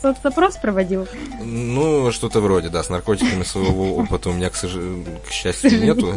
[0.00, 1.06] Соцопрос проводил?
[1.40, 6.12] Ну, что-то вроде, да, с наркотиками своего опыта у меня, к, сож- к счастью, нету.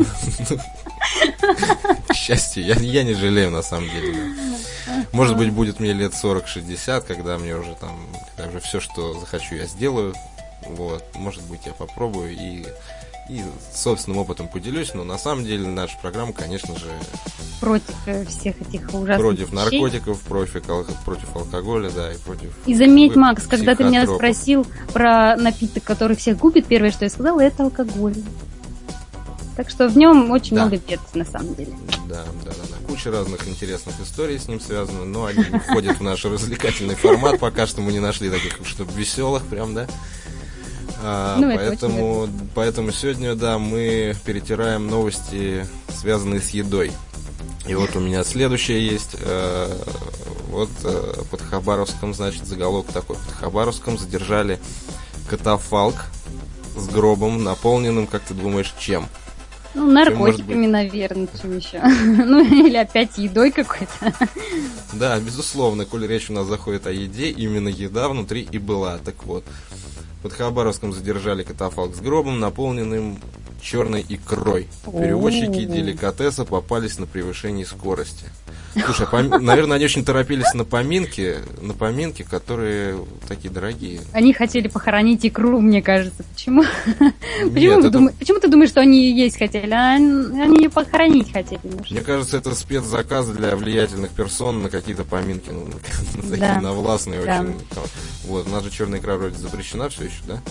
[2.07, 4.13] К счастью, я, я не жалею, на самом деле.
[4.13, 5.05] да.
[5.11, 7.97] Может быть, будет мне лет 40-60, когда мне уже там,
[8.35, 10.13] когда уже все, что захочу, я сделаю.
[10.67, 12.65] Вот, может быть, я попробую и,
[13.29, 13.41] и
[13.73, 16.87] собственным опытом поделюсь, но на самом деле наша программа, конечно же,
[17.61, 19.55] Против э, всех этих ужасных против вещей.
[19.55, 22.51] наркотиков, против, ал- против алкоголя, да, и против...
[22.65, 27.09] И заметь, Макс, когда ты меня спросил про напиток, который всех губит, первое, что я
[27.09, 28.15] сказала, это алкоголь.
[29.55, 30.65] Так что в нем очень Да.
[30.65, 31.71] много бед, на самом деле.
[32.09, 32.87] Да, да, да, да.
[32.87, 37.39] Куча разных интересных историй с ним связаны, но они не входят в наш развлекательный формат.
[37.39, 39.87] Пока что мы не нашли таких, чтобы веселых, прям, да.
[41.03, 46.91] А, Ну, это поэтому, поэтому сегодня, да, мы перетираем новости, связанные с едой.
[47.67, 49.11] И вот у меня следующее есть.
[49.19, 49.73] э,
[50.49, 53.15] вот э, под Хабаровском, значит, заголовок такой.
[53.17, 54.59] Под Хабаровском задержали
[55.29, 55.95] катафалк
[56.77, 59.07] с гробом, наполненным, как ты думаешь, чем?
[59.75, 61.81] Ну, наркотиками, наверное, чем еще.
[62.25, 64.13] Ну, или опять едой какой-то.
[64.93, 68.97] Да, безусловно, коль речь у нас заходит о еде, именно еда внутри и была.
[68.99, 69.43] Так вот,
[70.23, 73.19] под Хабаровском задержали катафалк с гробом, наполненным
[73.61, 74.67] черной икрой.
[74.85, 78.25] Перевозчики деликатеса попались на превышении скорости.
[78.83, 84.01] Слушай, а пом- наверное, они очень торопились на поминки, на поминки, которые такие дорогие.
[84.11, 86.23] Они хотели похоронить икру, мне кажется.
[86.33, 86.63] Почему?
[86.63, 89.71] Почему, Нет, вы это- дума- Почему ты думаешь, что они ее есть хотели?
[89.71, 91.59] А они ее похоронить хотели.
[91.63, 91.91] может.
[91.91, 95.67] Мне кажется, это спецзаказ для влиятельных персон на какие-то поминки, ну,
[96.29, 96.59] такие Да.
[96.61, 97.41] навластные Да.
[97.41, 97.55] очень.
[98.27, 100.41] Вот, у нас же черная икра вроде запрещена все еще, да?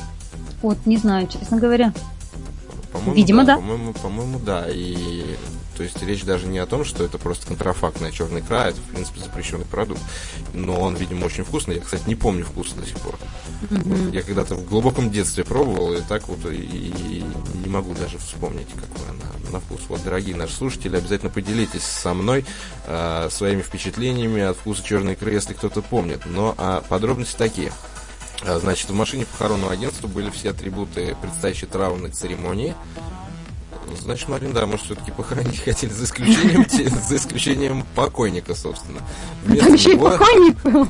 [0.63, 1.93] Вот, не знаю, честно говоря.
[2.93, 3.57] По-моему, Видимо, да.
[3.57, 4.67] По-моему, по-моему, да.
[4.71, 5.25] И
[5.77, 8.85] то есть речь даже не о том, что это просто контрафактная черная икра, это, в
[8.85, 10.01] принципе, запрещенный продукт.
[10.53, 11.77] Но он, видимо, очень вкусный.
[11.77, 13.19] Я, кстати, не помню вкуса до сих пор.
[13.71, 17.25] Вот я когда-то в глубоком детстве пробовал, и так вот и, и
[17.65, 19.81] не могу даже вспомнить, какой она на вкус.
[19.89, 22.45] Вот, дорогие наши слушатели, обязательно поделитесь со мной
[22.87, 26.27] э, своими впечатлениями от вкуса черной икры, если кто-то помнит.
[26.27, 27.73] Но а, подробности такие.
[28.43, 32.75] А, Значит, в машине похоронного агентства были все атрибуты предстоящей траурной церемонии.
[34.01, 36.67] Значит, Марин, да, может, все-таки похоронить хотели, за исключением,
[37.09, 39.01] за исключением покойника, собственно.
[39.45, 40.89] Вместо Там еще и него- покойник был.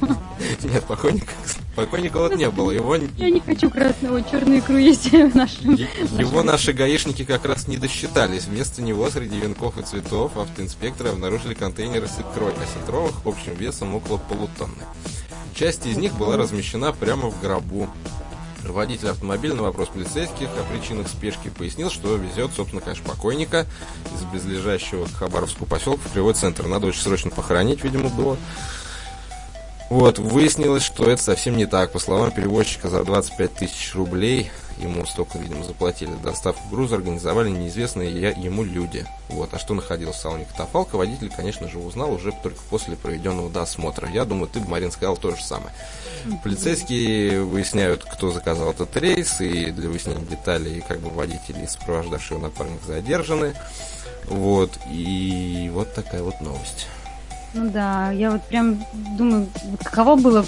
[0.72, 1.32] Нет, покойника,
[1.76, 2.70] покойника вот не было.
[2.70, 5.74] Его, Я не хочу красного, черную икру есть в нашем.
[5.74, 8.44] его наши гаишники как раз не досчитались.
[8.44, 14.18] Вместо него среди венков и цветов автоинспекторы обнаружили контейнеры с икрой осетровых общим весом около
[14.18, 14.82] полутонны.
[15.54, 17.88] Часть из них была размещена прямо в гробу.
[18.72, 23.66] Водитель автомобиля на вопрос полицейских о причинах спешки пояснил, что везет, собственно, конечно, покойника
[24.14, 26.66] из близлежащего к Хабаровску поселка в Кривой центр.
[26.66, 28.36] Надо очень срочно похоронить, видимо, было.
[29.90, 31.92] Вот, выяснилось, что это совсем не так.
[31.92, 38.10] По словам перевозчика, за 25 тысяч рублей, ему столько, видимо, заплатили, доставку груза организовали неизвестные
[38.20, 39.06] я- ему люди.
[39.28, 43.50] Вот, а что находилось в салоне катафалка, водитель, конечно же, узнал уже только после проведенного
[43.50, 44.08] досмотра.
[44.10, 45.70] Я думаю, ты бы, Марин, сказал то же самое.
[46.42, 52.36] Полицейские выясняют, кто заказал этот рейс, и для выяснения деталей, как бы водители и сопровождавший
[52.36, 53.54] его напарник задержаны.
[54.26, 56.86] Вот, и вот такая вот новость.
[57.54, 58.84] Ну да, я вот прям
[59.16, 59.46] думаю,
[59.84, 60.44] каково было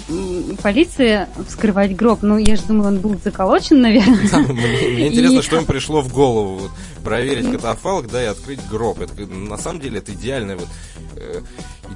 [0.61, 2.21] полиции вскрывать гроб.
[2.21, 4.29] Ну, я же думаю, он был заколочен, наверное.
[4.29, 5.41] Да, мне, мне интересно, и...
[5.41, 6.57] что им пришло в голову.
[6.57, 6.71] Вот,
[7.05, 8.99] проверить катафалк, да, и открыть гроб.
[8.99, 10.67] Это, на самом деле, это идеальная вот
[11.15, 11.41] э,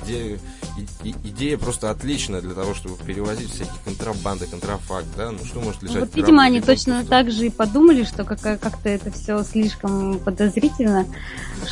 [0.04, 0.40] идея
[1.04, 5.84] и, идея просто отличная для того, чтобы перевозить всякие контрабанды, контрафакт, да, ну что может
[5.84, 10.20] лежать Вот, видимо, они точно так же и подумали, что как- как-то это все слишком
[10.20, 11.06] подозрительно.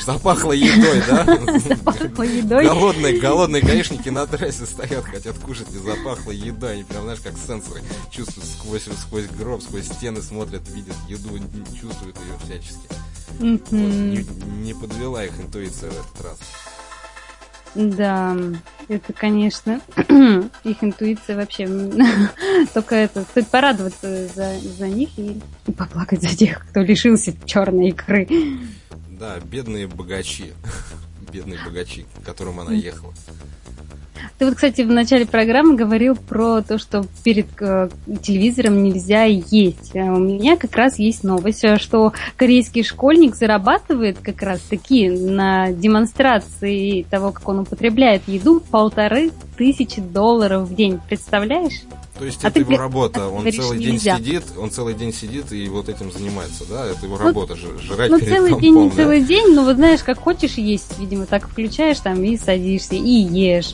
[0.06, 1.60] Запахло едой, да?
[1.60, 2.66] Запахло едой.
[2.66, 7.34] Голодные, голодные гаишники на трассе стоят, хотят кушать, и запахло еда, они прям, знаешь, как
[7.38, 11.30] сенсоры чувствуют сквозь, сквозь гроб, сквозь стены смотрят, видят еду,
[11.80, 12.88] чувствуют ее всячески.
[13.40, 14.26] Вот, не,
[14.62, 16.38] не подвела их интуиция в этот раз.
[17.76, 18.36] Да,
[18.88, 19.82] это, конечно,
[20.64, 21.68] их интуиция вообще
[22.74, 23.24] только это.
[23.24, 28.28] Стоит порадоваться за, за них и, и поплакать за тех, кто лишился черной икры.
[29.10, 30.54] Да, бедные богачи.
[31.32, 33.14] Бедные богачи, к которым она ехала.
[34.38, 37.90] Ты вот, кстати, в начале программы говорил про то, что перед э,
[38.22, 39.96] телевизором нельзя есть.
[39.96, 45.10] А у меня как раз есть новость, э, что корейский школьник зарабатывает как раз таки
[45.10, 51.00] на демонстрации того, как он употребляет еду, полторы тысячи долларов в день.
[51.08, 51.82] Представляешь?
[52.20, 54.18] То есть а это его работа, он говоришь, целый день нельзя.
[54.18, 56.86] сидит, он целый день сидит и вот этим занимается, да?
[56.86, 58.96] Это его ну, работа, жрать Ну, целый компом, день, не да?
[58.98, 63.00] целый день, но вот знаешь, как хочешь есть, видимо, так включаешь там и садишься, и
[63.00, 63.74] ешь.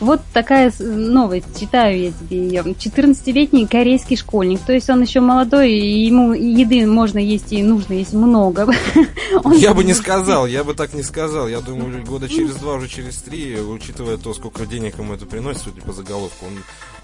[0.00, 2.62] Вот такая новость, читаю я тебе ее.
[2.62, 7.94] 14-летний корейский школьник, то есть он еще молодой, и ему еды можно есть и нужно
[7.94, 8.66] есть много.
[9.54, 11.48] Я бы не сказал, я бы так не сказал.
[11.48, 15.62] Я думаю, года через два, уже через три, учитывая то, сколько денег ему это приносит,
[15.62, 16.54] судя по заголовку, он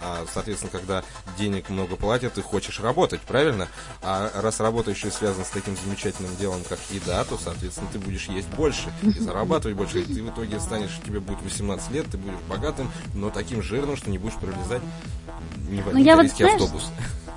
[0.03, 1.05] а, соответственно, когда
[1.39, 3.69] денег много платят, ты хочешь работать, правильно?
[4.03, 8.27] А раз работа еще связана с таким замечательным делом, как еда, то, соответственно, ты будешь
[8.29, 10.01] есть больше и зарабатывать больше.
[10.01, 12.39] И ты в итоге станешь, тебе будет 18 лет, ты будешь
[12.81, 14.83] богатым, но таким жирным, что не будешь пролезать
[15.69, 16.91] ни в ну, один корейский вот, автобус.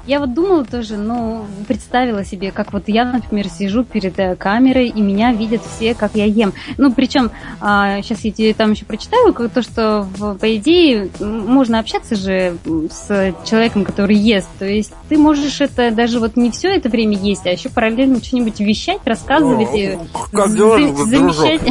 [0.06, 4.90] Я вот думала тоже, ну, представила себе, как вот я, например, сижу перед э, камерой,
[4.90, 6.52] и меня видят все, как я ем.
[6.78, 11.10] Ну, причем, а, сейчас я тебе там еще прочитаю, как то, что, в, по идее,
[11.20, 12.58] можно общаться же
[12.92, 14.50] с человеком, который ест.
[14.60, 18.22] То есть ты можешь это даже вот не все это время есть, а еще параллельно
[18.22, 21.62] что-нибудь вещать, рассказывать, ну, как дела, замещать.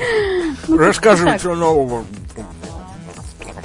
[0.68, 2.04] Расскажи, что нового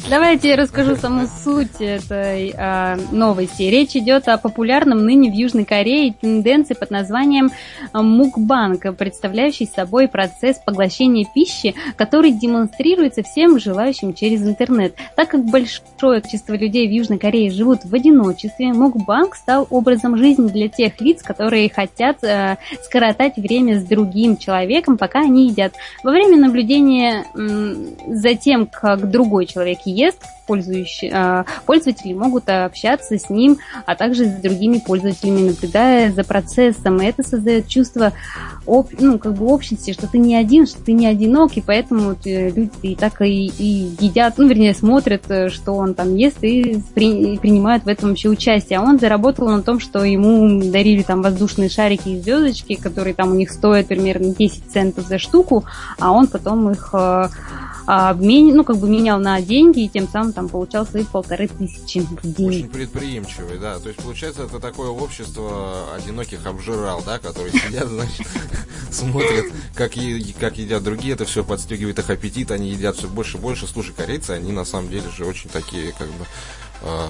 [0.09, 3.63] Давайте я расскажу саму суть этой а, новости.
[3.63, 7.51] Речь идет о популярном ныне в Южной Корее тенденции под названием
[7.93, 14.95] мукбанк, представляющий собой процесс поглощения пищи, который демонстрируется всем желающим через интернет.
[15.17, 20.47] Так как большое количество людей в Южной Корее живут в одиночестве, мукбанк стал образом жизни
[20.47, 25.73] для тех лиц, которые хотят а, скоротать время с другим человеком, пока они едят.
[26.01, 30.21] Во время наблюдения м, за тем, как другой человек ест, ест,
[31.11, 37.01] а, пользователи могут общаться с ним, а также с другими пользователями, наблюдая за процессом.
[37.01, 38.13] И это создает чувство
[38.65, 42.49] ну, как бы общности, что ты не один, что ты не одинок, и поэтому э,
[42.49, 46.81] люди и так и, и едят, ну, вернее, смотрят, э, что он там ест, и,
[46.93, 48.79] при, и принимают в этом вообще участие.
[48.79, 53.31] А он заработал на том, что ему дарили там воздушные шарики и звездочки, которые там
[53.31, 55.65] у них стоят примерно 10 центов за штуку,
[55.99, 57.29] а он потом их э,
[57.87, 61.99] обмен, ну, как бы менял на деньги, и тем самым там получал свои полторы тысячи
[61.99, 62.49] в день.
[62.49, 63.79] Очень предприимчивый, да.
[63.79, 68.27] То есть, получается, это такое общество одиноких обжирал, да, которые сидят, значит,
[68.91, 73.37] смотрят, как, е- как едят другие, это все подстегивает их аппетит, они едят все больше
[73.37, 73.67] и больше.
[73.67, 76.66] Слушай, корейцы, они на самом деле же очень такие, как бы, а,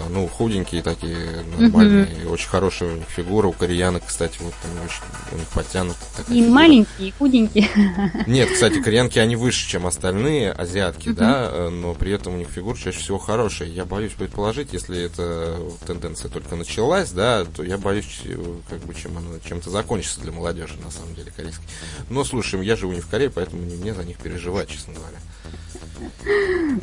[0.10, 2.30] ну, худенькие такие, нормальные, mm-hmm.
[2.30, 3.48] очень хорошая у них фигура.
[3.48, 5.04] У кореянок, кстати, вот они очень,
[5.34, 6.00] у них подтянуты.
[6.30, 6.52] И фигура.
[6.52, 7.70] маленькие, и худенькие.
[8.28, 11.14] Нет, кстати, кореянки, они выше, чем остальные азиатки, mm-hmm.
[11.14, 13.70] да, э, но при этом у них фигура чаще всего хорошая.
[13.70, 18.38] Я боюсь предположить, если эта тенденция только началась, да, то я боюсь, э,
[18.70, 21.66] как бы, чем она чем-то закончится для молодежи, на самом деле, корейской.
[22.10, 25.18] Но, слушай, я живу не в Корее, поэтому не мне за них переживать, честно говоря.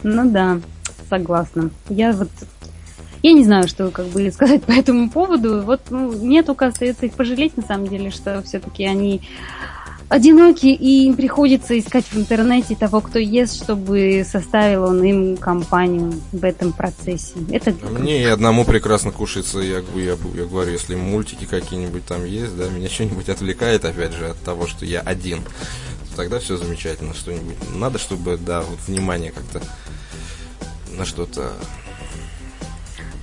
[0.03, 0.61] Ну да,
[1.09, 1.71] согласна.
[1.89, 2.31] Я вот
[3.25, 5.63] я не знаю, что как бы сказать по этому поводу.
[5.63, 9.23] Вот ну, мне только остается их пожалеть, на самом деле, что все-таки они
[10.11, 16.13] одиноки, и им приходится искать в интернете того, кто ест, чтобы составил он им компанию
[16.33, 17.37] в этом процессе.
[17.51, 17.75] Это...
[17.83, 22.55] А мне и одному прекрасно кушается, я, я, я говорю, если мультики какие-нибудь там есть,
[22.59, 25.41] да, меня что-нибудь отвлекает, опять же, от того, что я один,
[26.15, 27.57] тогда все замечательно, что-нибудь.
[27.75, 29.63] Надо, чтобы, да, вот внимание как-то
[30.95, 31.55] на что-то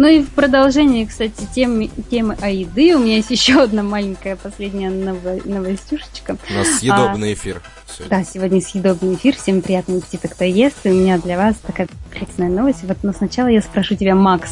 [0.01, 4.35] ну и в продолжении, кстати, темы, темы о еды у меня есть еще одна маленькая
[4.35, 6.37] последняя новостюшечка.
[6.49, 8.17] У нас съедобный а, эфир сегодня?
[8.17, 9.35] Да, сегодня съедобный эфир.
[9.35, 10.77] Всем приятного аппетита, кто ест.
[10.85, 12.79] И у меня для вас такая прекрасная новость.
[12.81, 14.51] Вот, но сначала я спрошу тебя, Макс,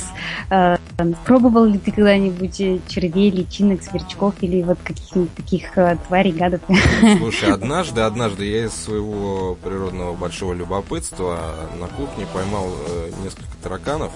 [0.52, 0.78] э,
[1.26, 6.62] пробовал ли ты когда-нибудь червей, личинок, сверчков или вот каких-нибудь таких э, тварей, гадов?
[7.18, 11.40] Слушай, однажды, однажды я из своего природного большого любопытства
[11.80, 14.12] на кухне поймал э, несколько тараканов.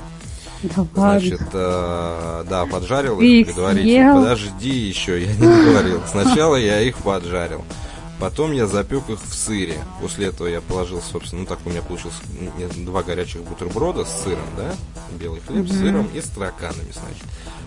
[0.63, 4.15] Да Значит, э, да, поджарил их предварительно.
[4.15, 6.01] Подожди еще, я не говорил.
[6.09, 7.63] Сначала я их поджарил.
[8.23, 9.75] Потом я запек их в сыре.
[9.99, 12.15] После этого я положил, собственно, ну так у меня получилось
[12.77, 14.73] два горячих бутерброда с сыром, да?
[15.19, 15.73] Белый хлеб mm-hmm.
[15.73, 17.25] с сыром и с тараканами, значит.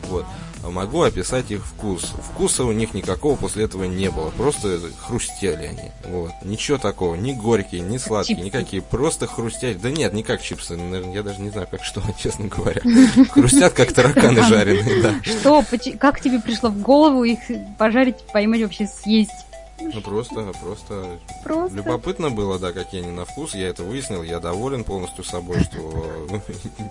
[0.08, 0.24] Вот.
[0.64, 2.14] А могу описать их вкус.
[2.32, 4.30] Вкуса у них никакого после этого не было.
[4.30, 5.92] Просто хрустели они.
[6.04, 6.32] Вот.
[6.42, 7.14] Ничего такого.
[7.16, 8.46] Ни горькие, ни сладкие, чипсы.
[8.46, 8.82] никакие.
[8.82, 9.80] Просто хрустят.
[9.82, 10.78] Да нет, не как чипсы.
[11.12, 12.80] Я даже не знаю, как что, честно говоря.
[13.30, 15.14] Хрустят, как тараканы жареные, да.
[15.22, 15.62] Что?
[16.00, 17.40] Как тебе пришло в голову их
[17.78, 19.45] пожарить, поймать, вообще съесть?
[19.80, 21.06] Ну просто, просто,
[21.44, 23.54] просто любопытно было, да, какие они на вкус.
[23.54, 26.16] Я это выяснил, я доволен полностью собой, что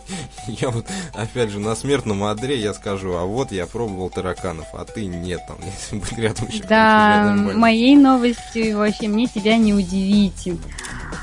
[0.47, 4.86] я вот, опять же, на смертном одре я скажу, а вот я пробовал тараканов, а
[4.86, 6.63] ты нет, там, если будет рядом еще.
[6.63, 10.49] Да, моей новостью вообще мне тебя не удивить.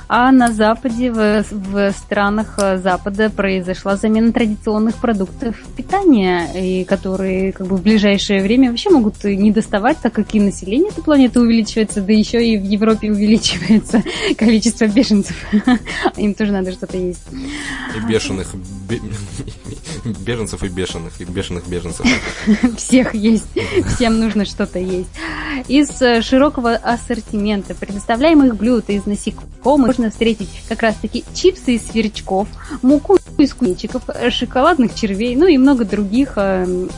[0.08, 7.52] А на Западе, в, в странах э, Запада произошла замена традиционных продуктов питания, и которые
[7.52, 11.40] как бы в ближайшее время вообще могут не доставать, так как и население этой планеты
[11.53, 14.03] увеличивается, да еще и в Европе увеличивается
[14.38, 15.36] количество беженцев.
[16.16, 17.22] Им тоже надо что-то есть.
[17.30, 18.55] И бешеных
[20.05, 22.07] беженцев и бешеных, и бешеных беженцев.
[22.76, 23.46] Всех есть,
[23.94, 25.11] всем нужно что-то есть.
[25.68, 32.48] Из э, широкого ассортимента предоставляемых блюд из насекомых можно встретить как раз-таки чипсы из сверчков,
[32.82, 36.88] муку из кузнечиков, шоколадных червей, ну и много других, э,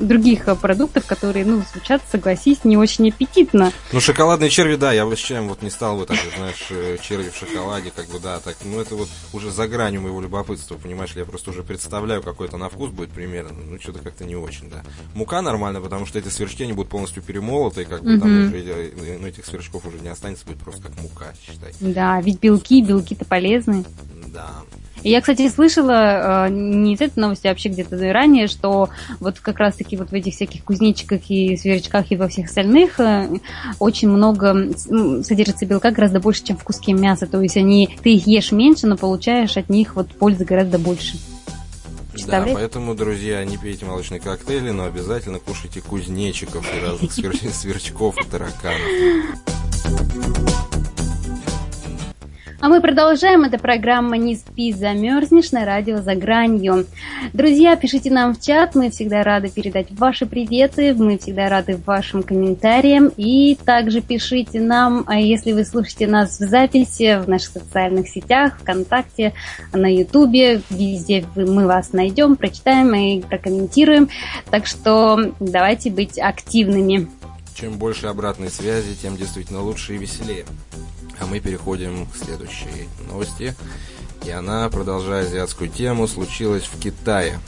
[0.00, 3.72] других продуктов, которые, ну, звучат, согласись, не очень аппетитно.
[3.92, 6.98] Ну, шоколадные черви, да, я бы с чем вот не стал бы так, знаешь, э,
[7.00, 10.76] черви в шоколаде, как бы, да, так, ну, это вот уже за гранью моего любопытства,
[10.76, 14.24] понимаешь ли, я просто уже представляю, какой это на вкус будет примерно, ну, что-то как-то
[14.24, 14.82] не очень, да.
[15.14, 19.18] Мука нормально, потому что эти сверчки, они будут полностью перемолоты, как бы, там уже, э,
[19.18, 21.72] ну, этих сверчков уже не останется, будет просто как мука, считай.
[21.80, 23.84] Да, ведь белки, белки-то полезны.
[24.26, 24.50] Да.
[25.02, 29.40] И я, кстати, слышала э, не из этой новости, а вообще где-то ранее, что вот
[29.40, 33.28] как раз-таки вот в этих всяких кузнечиках и сверчках и во всех остальных э,
[33.78, 34.74] очень много
[35.22, 37.26] содержится белка гораздо больше, чем в куске мяса.
[37.26, 41.16] То есть они, ты их ешь меньше, но получаешь от них вот пользы гораздо больше.
[42.26, 48.28] Да, поэтому, друзья, не пейте молочные коктейли, но обязательно кушайте кузнечиков и разных сверчков и
[48.28, 48.80] тараканов.
[52.60, 53.44] А мы продолжаем.
[53.44, 56.84] Это программа «Не спи, замерзнешь» на радио «За гранью».
[57.32, 58.74] Друзья, пишите нам в чат.
[58.74, 60.92] Мы всегда рады передать ваши приветы.
[60.92, 63.10] Мы всегда рады вашим комментариям.
[63.16, 68.58] И также пишите нам, а если вы слушаете нас в записи в наших социальных сетях,
[68.60, 69.32] ВКонтакте,
[69.72, 70.60] на Ютубе.
[70.68, 74.10] Везде мы вас найдем, прочитаем и прокомментируем.
[74.50, 77.08] Так что давайте быть активными.
[77.54, 80.44] Чем больше обратной связи, тем действительно лучше и веселее.
[81.20, 83.54] А мы переходим к следующей новости.
[84.24, 87.38] И она, продолжая азиатскую тему, случилась в Китае.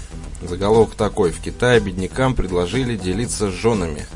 [0.42, 1.30] Заголовок такой.
[1.30, 4.06] В Китае беднякам предложили делиться с женами.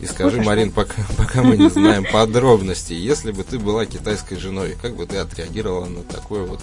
[0.00, 4.76] И скажи, Марин, пока, пока мы не знаем подробностей, если бы ты была китайской женой,
[4.80, 6.62] как бы ты отреагировала на такое вот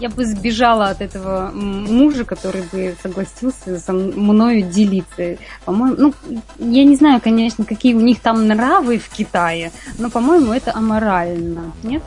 [0.00, 5.36] я бы сбежала от этого мужа, который бы согласился со мною делиться.
[5.64, 6.14] По-моему, ну,
[6.58, 11.72] я не знаю, конечно, какие у них там нравы в Китае, но, по-моему, это аморально,
[11.82, 12.02] нет?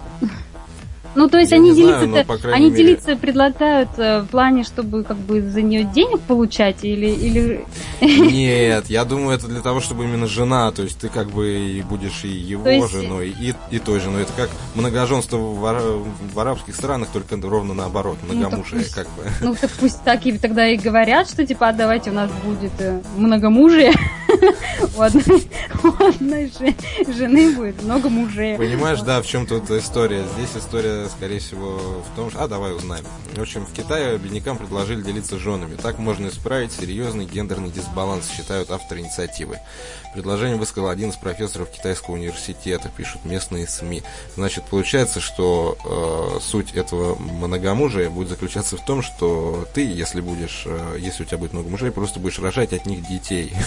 [1.18, 2.78] Ну, то есть я они делиться, знаю, они мере...
[2.78, 7.66] делиться предлагают э, в плане, чтобы как бы за нее денег получать или, или...
[8.02, 11.82] Нет, я думаю, это для того, чтобы именно жена, то есть ты как бы и
[11.82, 12.92] будешь и его есть...
[12.92, 14.22] женой, и, и той женой.
[14.22, 19.24] Это как многоженство в, в арабских странах, только ровно наоборот, ну, многомужие, ну, как бы.
[19.42, 22.74] Ну, так пусть так и тогда и говорят, что типа, а давайте у нас будет
[22.78, 23.92] э, многомужие.
[24.98, 25.48] У одной,
[25.84, 26.52] у одной
[27.08, 28.58] жены будет много мужей.
[28.58, 30.24] Понимаешь, да, в чем тут история?
[30.36, 32.44] Здесь история, скорее всего, в том, что...
[32.44, 33.06] А, давай узнаем.
[33.36, 35.76] В общем, в Китае беднякам предложили делиться женами.
[35.76, 39.60] Так можно исправить серьезный гендерный дисбаланс, считают авторы инициативы.
[40.14, 44.04] Предложение высказал один из профессоров китайского университета, пишут местные СМИ.
[44.36, 50.64] Значит, получается, что э, суть этого многомужия будет заключаться в том, что ты, если будешь,
[50.66, 53.54] э, если у тебя будет много мужей, просто будешь рожать от них детей.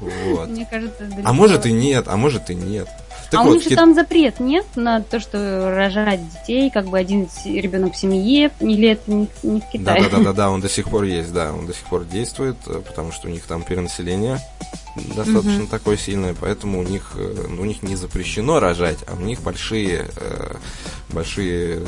[0.00, 0.48] Вот.
[0.48, 2.88] Мне кажется, а может и нет, а может и нет.
[3.30, 3.78] Так а вот, у них же Кит...
[3.78, 8.90] там запрет нет на то, что рожать детей, как бы один ребенок в семье, или
[8.90, 10.02] это не, не в Китае?
[10.02, 12.04] Да, да, да, да, да, он до сих пор есть, да, он до сих пор
[12.04, 14.38] действует, э, потому что у них там перенаселение.
[14.96, 15.66] Достаточно угу.
[15.66, 19.40] такое сильное, поэтому у них, э, ну, у них не запрещено рожать, а у них
[19.40, 20.54] большие, э,
[21.10, 21.84] большие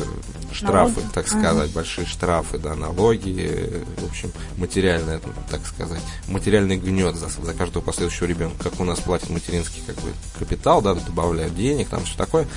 [0.52, 1.14] штрафы, налоги?
[1.14, 1.74] так сказать, ага.
[1.74, 8.26] большие штрафы, да, налоги, в общем, материальное, так сказать, материальный гнет за, за каждого последующего
[8.26, 12.48] ребенка, как у нас платят материнский как бы капитал, да, добавляют денег, там все такое,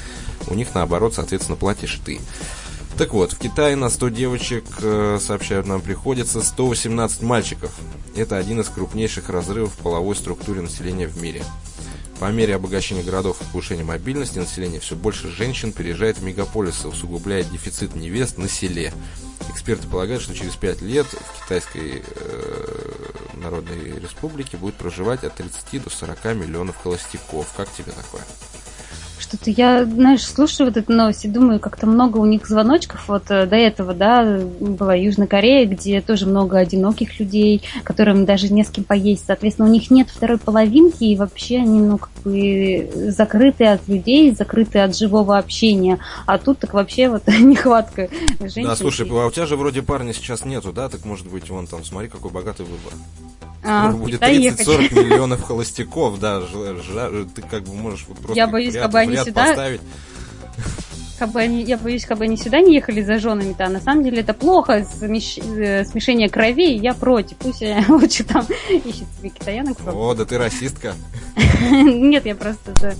[0.48, 2.20] у них наоборот, соответственно, платишь ты.
[3.00, 7.72] Так вот, в Китае на 100 девочек, э, сообщают нам, приходится 118 мальчиков.
[8.14, 11.46] Это один из крупнейших разрывов в половой структуре населения в мире.
[12.20, 17.50] По мере обогащения городов и повышения мобильности населения все больше женщин переезжает в мегаполисы, усугубляет
[17.50, 18.92] дефицит невест на селе.
[19.50, 22.92] Эксперты полагают, что через 5 лет в Китайской э,
[23.36, 27.48] Народной Республике будет проживать от 30 до 40 миллионов холостяков.
[27.56, 28.24] Как тебе такое?
[29.20, 33.08] Что-то я, знаешь, слушаю вот эту новость и думаю, как-то много у них звоночков.
[33.08, 38.52] Вот э, до этого, да, была Южная Корея, где тоже много одиноких людей, которым даже
[38.52, 39.26] не с кем поесть.
[39.28, 44.32] Соответственно, у них нет второй половинки, и вообще они, ну, как бы закрыты от людей,
[44.32, 46.00] закрыты от живого общения.
[46.26, 48.10] А тут так вообще вот нехватка
[48.40, 48.64] женщин.
[48.64, 50.90] Да, слушай, а у тебя же вроде парня сейчас нету, да?
[50.90, 52.94] Так может быть, вон там, смотри, какой богатый выбор.
[53.62, 56.42] А, будет 30-40 миллионов холостяков, да,
[57.36, 59.48] ты как бы можешь вот просто Я боюсь, как бы они сюда...
[59.48, 59.82] поставить.
[61.18, 63.82] Как бы они, я боюсь, как бы они сюда не ехали за женами-то, а на
[63.82, 65.38] самом деле это плохо, смеш...
[65.38, 67.36] Э, смешение кровей, я против.
[67.38, 69.78] Пусть лучше там ищет себе китаянок.
[69.86, 70.94] О, да ты расистка.
[71.62, 72.96] Нет, я просто...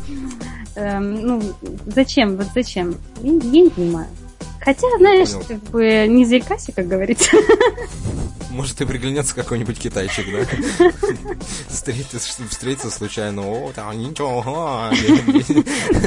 [0.76, 1.42] Эм, ну,
[1.88, 2.96] зачем, вот зачем?
[3.22, 4.08] Я не понимаю.
[4.62, 7.30] Хотя, знаешь, как бы не зарекайся, как говорится.
[8.50, 10.92] Может, и приглянется какой-нибудь китайчик, да?
[11.70, 13.44] Встретиться случайно.
[13.44, 14.92] О, там ничего.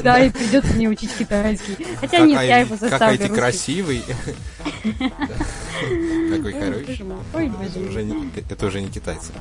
[0.02, 1.86] Да, и придется мне учить китайский.
[2.00, 2.98] Хотя нет, я его заставлю.
[2.98, 4.02] Какой ты красивый.
[4.82, 7.04] Какой хороший.
[8.50, 9.32] Это уже не китайцы.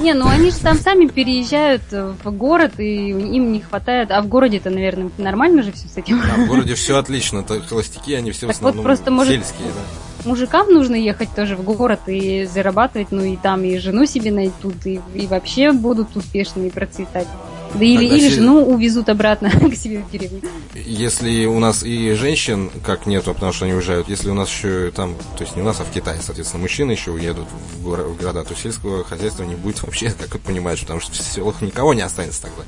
[0.00, 4.10] Не, ну они же там сами переезжают в город, и им не хватает.
[4.10, 6.20] А в городе-то, наверное, нормально же все с этим.
[6.20, 7.44] Да, в городе все отлично.
[7.68, 10.28] Холостяки, они все так в основном вот просто, может, сельские, да.
[10.28, 14.84] Мужикам нужно ехать тоже в город и зарабатывать, ну и там и жену себе найдут,
[14.84, 17.28] и, и вообще будут успешны и процветать.
[17.74, 20.42] Да или, или жену увезут обратно к себе в деревню.
[20.74, 24.90] Если у нас и женщин как нету, потому что они уезжают, если у нас еще
[24.90, 28.08] там, то есть не у нас, а в Китае, соответственно, мужчины еще уедут в, горо-
[28.08, 31.60] в города, то сельского хозяйства не будет вообще, как вы понимаете, потому что в селах
[31.60, 32.62] никого не останется тогда.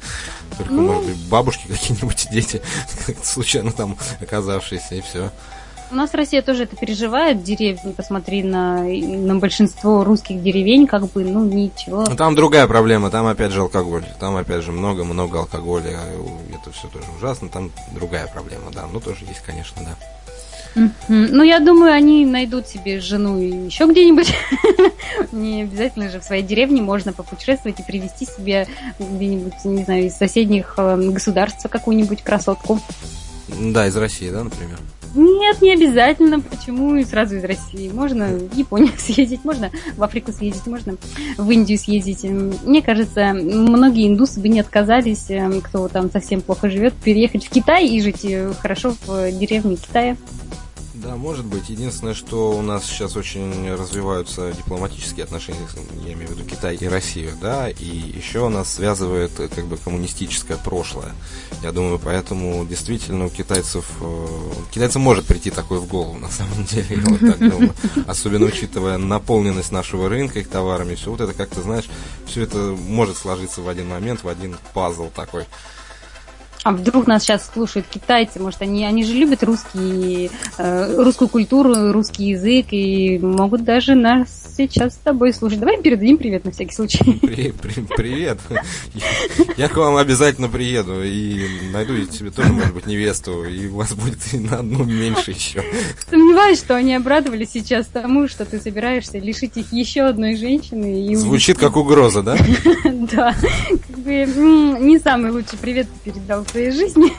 [0.59, 0.83] Только, ну...
[0.83, 2.61] может быть, бабушки какие-нибудь, дети,
[3.23, 5.31] случайно там оказавшиеся, и все.
[5.91, 11.25] У нас Россия тоже это переживает, деревни, посмотри на, на большинство русских деревень, как бы,
[11.25, 12.05] ну, ничего.
[12.09, 15.99] Но там другая проблема, там опять же алкоголь, там опять же много-много алкоголя,
[16.51, 19.97] это все тоже ужасно, там другая проблема, да, ну, тоже есть, конечно, да.
[21.09, 24.33] Ну, я думаю, они найдут себе жену еще где-нибудь.
[25.33, 28.69] Не обязательно же в своей деревне можно попутешествовать и привести себе
[29.01, 32.81] где-нибудь, не знаю, из соседних эм, государств какую-нибудь красотку.
[33.49, 34.79] Да, из России, да, например?
[35.15, 36.41] Нет, не обязательно.
[36.41, 37.91] Почему и сразу из России?
[37.91, 40.97] Можно в Японию съездить, можно в Африку съездить, можно
[41.37, 42.25] в Индию съездить.
[42.25, 47.51] Мне кажется, многие индусы бы не отказались, э, кто там совсем плохо живет, переехать в
[47.51, 50.17] Китай и жить э, хорошо в деревне Китая.
[51.03, 51.71] Да, может быть.
[51.71, 55.67] Единственное, что у нас сейчас очень развиваются дипломатические отношения,
[56.05, 60.59] я имею в виду Китай и Россию, да, и еще нас связывает как бы коммунистическое
[60.59, 61.13] прошлое.
[61.63, 64.27] Я думаю, поэтому действительно у китайцев, э,
[64.73, 67.75] китайцам может прийти такое в голову, на самом деле, я вот так думаю.
[68.07, 71.89] Особенно учитывая наполненность нашего рынка их товарами, все вот это как-то, знаешь,
[72.27, 75.47] все это может сложиться в один момент, в один пазл такой.
[76.63, 81.91] А вдруг нас сейчас слушают китайцы, может, они, они же любят русский, э, русскую культуру,
[81.93, 85.59] русский язык и могут даже нас сейчас с тобой слушать.
[85.59, 86.99] Давай передадим привет на всякий случай.
[87.21, 88.39] При, при, привет.
[89.57, 93.95] Я к вам обязательно приеду и найду себе тоже, может быть, невесту, и у вас
[93.95, 95.65] будет на одну меньше еще.
[96.11, 101.07] Сомневаюсь, что они обрадовались сейчас тому, что ты собираешься лишить их еще одной женщины.
[101.07, 102.37] И Звучит как угроза, да?
[103.13, 103.35] Да.
[103.35, 104.27] Как бы
[104.81, 107.13] не самый лучший привет ты передал своей жизни.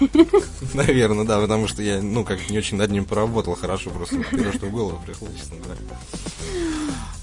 [0.73, 4.53] Наверное, да, потому что я, ну, как не очень над ним поработал хорошо, просто первое,
[4.53, 5.82] что в голову пришло, честно говоря.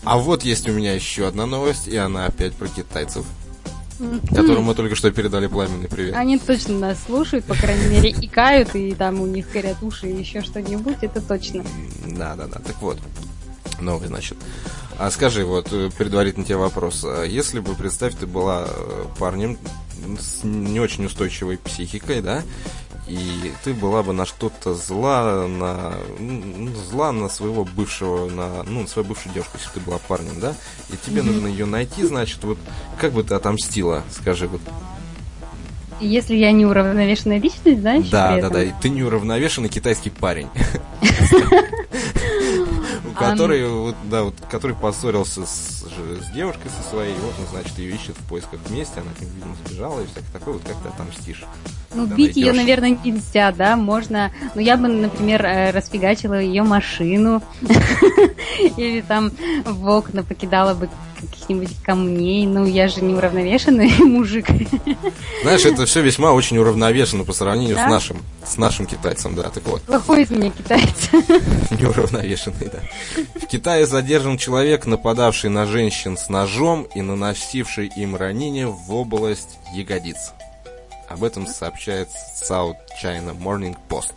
[0.04, 3.24] А вот есть у меня еще одна новость, и она опять про китайцев.
[4.28, 6.14] Которым мы только что передали пламенный привет.
[6.14, 10.16] Они точно нас слушают, по крайней мере, икают, и там у них горят уши и
[10.16, 11.64] еще что-нибудь, это точно.
[12.06, 12.60] Да, да, да.
[12.60, 12.98] Так вот,
[13.80, 14.38] новый, значит.
[14.98, 17.04] А скажи, вот, э, предварительно тебе вопрос.
[17.04, 19.58] А если бы, представь, ты была э, парнем
[20.18, 22.42] с не очень устойчивой психикой, да,
[23.06, 28.82] и ты была бы на что-то зла, на ну, зла на своего бывшего, на ну,
[28.82, 30.54] на свою бывшую девушку, если ты была парнем, да,
[30.90, 31.24] и тебе mm-hmm.
[31.24, 32.58] нужно ее найти, значит, вот
[33.00, 34.60] как бы ты отомстила, скажи, вот
[36.00, 38.00] если я не уравновешенная личность, да?
[38.10, 38.60] Да, да, да.
[38.80, 40.48] Ты неуравновешенный китайский парень.
[43.18, 47.94] Который, вот, да, вот, который поссорился с, с девушкой со своей, вот он, значит, ее
[47.96, 51.44] ищет в поисках вместе, она, видимо, сбежала и всякое такое, вот как ты отомстишь.
[51.94, 57.42] Ну, бить ее, наверное, нельзя, да, можно, ну, я бы, например, э, расфигачила ее машину,
[58.76, 59.32] или там
[59.64, 60.88] в окна покидала бы
[61.18, 62.46] каких-нибудь камней.
[62.46, 64.46] Ну, я же не уравновешенный мужик.
[65.42, 67.86] Знаешь, это все весьма очень уравновешено по сравнению да?
[67.86, 69.82] с нашим, с нашим китайцем, да, так вот.
[69.82, 71.10] Плохой из меня китаец.
[71.70, 72.80] Неуравновешенный, да.
[73.40, 79.58] В Китае задержан человек, нападавший на женщин с ножом и наносивший им ранения в область
[79.74, 80.32] ягодиц.
[81.08, 84.14] Об этом сообщает South China Morning Post.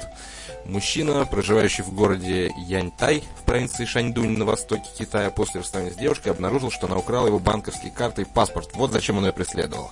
[0.65, 6.29] Мужчина, проживающий в городе Яньтай в провинции Шаньдунь на востоке Китая, после расставания с девушкой
[6.29, 8.69] обнаружил, что она украла его банковские карты и паспорт.
[8.73, 9.91] Вот зачем он ее преследовал.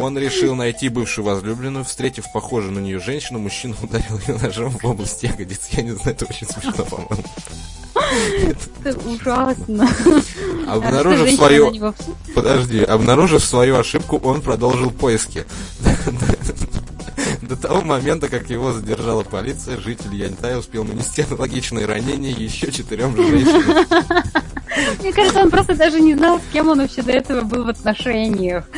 [0.00, 4.84] Он решил найти бывшую возлюбленную, встретив похожую на нее женщину, мужчина ударил ее ножом в
[4.84, 5.68] область ягодиц.
[5.72, 7.24] Я не знаю, это очень смешно, по-моему.
[8.84, 9.88] Это ужасно.
[10.68, 11.94] Обнаружив свою...
[12.34, 15.44] Подожди, обнаружив свою ошибку, он продолжил поиски.
[17.42, 23.16] До того момента, как его задержала полиция, житель Яньтай успел нанести аналогичные ранения еще четырем
[23.16, 23.86] женщинам.
[25.00, 27.68] Мне кажется, он просто даже не знал, с кем он вообще до этого был в
[27.68, 28.68] отношениях.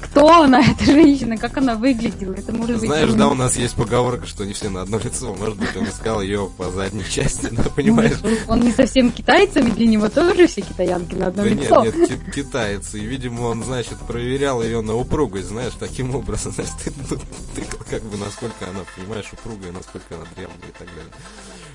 [0.00, 2.34] Кто она, эта женщина, как она выглядела.
[2.34, 2.88] Это может быть...
[2.88, 5.34] Знаешь, да, у нас есть поговорка, что не все на одно лицо.
[5.34, 8.18] Может быть, он искал ее по задней части, да, понимаешь?
[8.48, 11.84] Он не совсем китайцем, и для него тоже все китаянки на одно да лицо.
[11.84, 12.94] Нет, нет, китаец.
[12.94, 16.52] И, видимо, он, значит, проверял ее на упругость, знаешь, таким образом.
[16.54, 17.16] Значит, ты,
[17.56, 21.12] ты как бы насколько она, понимаешь, упругая, насколько она древняя и так далее.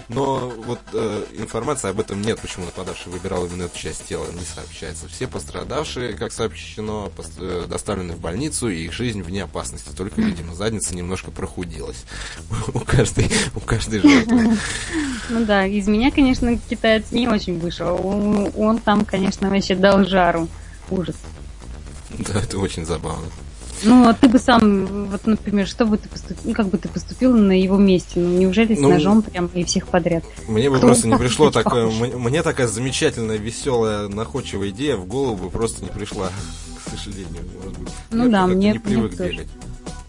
[0.10, 4.42] Но вот э, информации об этом нет, почему нападавший выбирал именно эту часть тела, не
[4.44, 5.08] сообщается.
[5.08, 9.90] Все пострадавшие, как сообщено, пост- э, доставлены в больницу, и их жизнь вне опасности.
[9.96, 12.06] Только, видимо, задница немножко прохудилась
[12.74, 14.58] у каждой, у каждой жертвы.
[15.32, 17.96] Ну да, из меня, конечно, китаец не очень вышел.
[18.56, 20.48] Он там, конечно, вообще дал жару.
[20.90, 21.16] Ужас.
[22.18, 23.28] Да, это очень забавно.
[23.84, 26.90] Ну, а ты бы сам, вот, например, что бы ты поступил, ну, как бы ты
[26.90, 28.20] поступил на его месте?
[28.20, 30.24] Ну, неужели с ну, ножом прям и всех подряд?
[30.48, 35.46] Мне бы Кто просто не пришло такое, мне такая замечательная, веселая, находчивая идея в голову
[35.46, 36.30] бы просто не пришла,
[36.86, 37.44] к сожалению.
[37.64, 37.94] Может быть.
[38.12, 39.48] Ну я да, мне не привык мне бегать.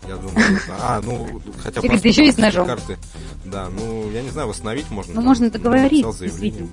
[0.08, 2.66] Я думаю, а, ну, хотя бы еще и с ножом.
[2.66, 2.98] Карты.
[3.44, 5.14] Да, ну, я не знаю, восстановить можно.
[5.14, 6.68] Ну, можно договориться, действительно.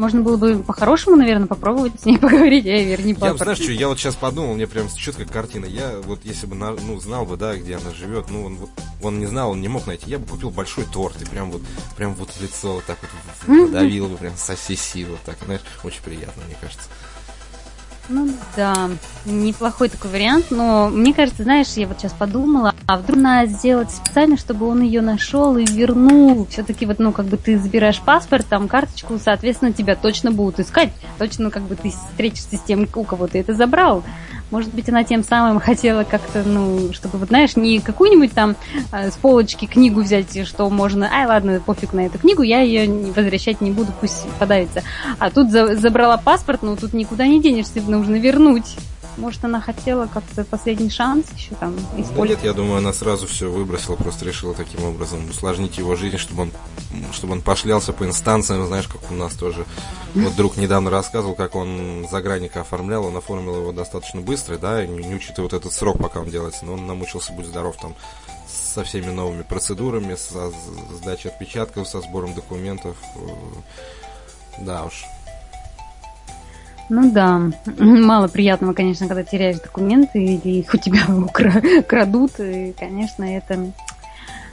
[0.00, 3.38] Можно было бы по-хорошему, наверное, попробовать с ней поговорить, а верни паспорт.
[3.40, 5.66] Я, знаешь, что, я вот сейчас подумал, мне прям четкая картина.
[5.66, 8.70] Я вот если бы, ну, знал бы, да, где она живет, ну, он, вот,
[9.02, 11.60] он не знал, он не мог найти, я бы купил большой торт и прям вот,
[11.98, 12.96] прям вот в лицо вот так
[13.46, 15.18] вот давил бы прям со всей силы.
[15.26, 16.88] Так, знаешь, очень приятно, мне кажется.
[18.08, 18.90] Ну да,
[19.24, 23.90] неплохой такой вариант, но мне кажется, знаешь, я вот сейчас подумала, а вдруг надо сделать
[23.90, 26.46] специально, чтобы он ее нашел и вернул.
[26.46, 30.90] Все-таки вот, ну, как бы ты забираешь паспорт, там карточку, соответственно, тебя точно будут искать.
[31.18, 34.02] Точно как бы ты встретишься с тем, у кого ты это забрал.
[34.50, 38.56] Может быть, она тем самым хотела как-то, ну, чтобы, вот знаешь, не какую-нибудь там
[38.92, 43.12] э, с полочки книгу взять, что можно, ай, ладно, пофиг на эту книгу, я ее
[43.12, 44.82] возвращать не буду, пусть подавится.
[45.18, 48.76] А тут за, забрала паспорт, ну, тут никуда не денешься, нужно вернуть.
[49.20, 52.16] Может, она хотела как-то последний шанс еще там использовать?
[52.16, 56.16] Да нет, я думаю, она сразу все выбросила, просто решила таким образом усложнить его жизнь,
[56.16, 56.52] чтобы он,
[57.12, 59.66] чтобы он пошлялся по инстанциям, знаешь, как у нас тоже.
[60.14, 65.04] Вот друг недавно рассказывал, как он загранника оформлял, он оформил его достаточно быстро, да, не,
[65.04, 67.94] не учитывая вот этот срок, пока он делается, но он намучился, будь здоров, там,
[68.48, 70.50] со всеми новыми процедурами, со
[70.96, 72.96] сдачей отпечатков, со сбором документов.
[74.58, 75.04] Да уж,
[76.90, 81.02] ну да, мало приятного, конечно, когда теряешь документы или их у тебя
[81.88, 83.72] крадут, и, конечно, это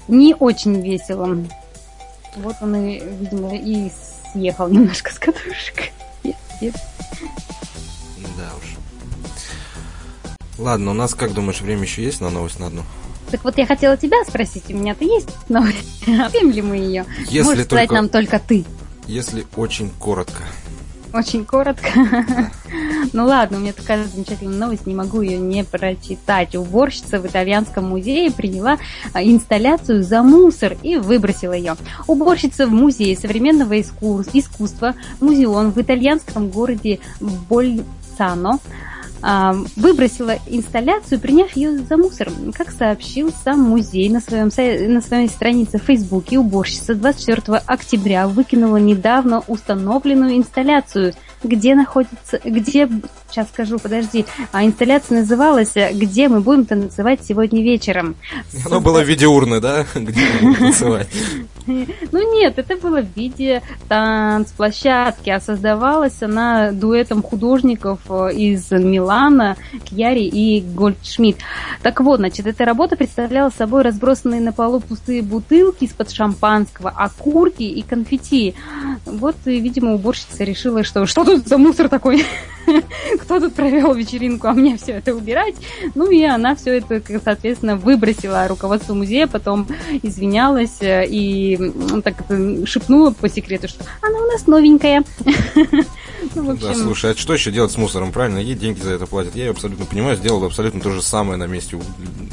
[0.07, 1.37] не очень весело.
[2.37, 3.91] Вот он и, видимо, и
[4.31, 5.91] съехал немножко с катушек.
[8.35, 8.75] Да уж.
[10.57, 12.83] Ладно, у нас, как думаешь, время еще есть на новость на одну?
[13.31, 17.05] Так вот я хотела тебя спросить, у меня-то есть новость, объем ли мы ее?
[17.29, 17.75] Если Можешь только...
[17.75, 18.65] сказать нам только ты.
[19.05, 20.43] Если очень коротко.
[21.13, 21.87] Очень коротко.
[23.13, 26.55] ну ладно, у меня такая замечательная новость, не могу ее не прочитать.
[26.55, 28.77] Уборщица в итальянском музее приняла
[29.13, 31.75] а, инсталляцию за мусор и выбросила ее.
[32.07, 38.59] Уборщица в музее современного искусства, музеон в итальянском городе Больцано а,
[39.75, 42.29] выбросила инсталляцию, приняв ее за мусор.
[42.53, 44.49] Как сообщил сам музей на, своем,
[44.93, 51.13] на своей странице в Фейсбуке, уборщица 24 октября выкинула недавно установленную инсталляцию,
[51.43, 52.89] где находится, где,
[53.29, 58.15] сейчас скажу, подожди, а инсталляция называлась «Где мы будем танцевать сегодня вечером».
[58.65, 59.85] Оно было в виде урны, да?
[59.95, 61.07] Где мы будем танцевать?
[61.67, 69.57] Ну нет, это было в виде танцплощадки, а создавалась она дуэтом художников э, из Милана,
[69.83, 71.39] Кьяри и Гольдшмидт.
[71.81, 77.63] Так вот, значит, эта работа представляла собой разбросанные на полу пустые бутылки из-под шампанского, окурки
[77.63, 78.55] и конфетти.
[79.05, 82.25] Вот, видимо, уборщица решила, что что тут за мусор такой?
[83.21, 85.55] Кто тут провел вечеринку, а мне все это убирать?
[85.93, 89.67] Ну и она все это, соответственно, выбросила руководству музея, потом
[90.03, 91.59] извинялась э, и
[92.03, 92.15] так
[92.65, 95.03] шепнула по секрету, что она у нас новенькая.
[96.35, 96.67] Ну, общем...
[96.67, 98.39] Да, слушай, а что еще делать с мусором, правильно?
[98.39, 99.35] Ей деньги за это платят.
[99.35, 101.77] Я ее абсолютно понимаю, сделал абсолютно то же самое на месте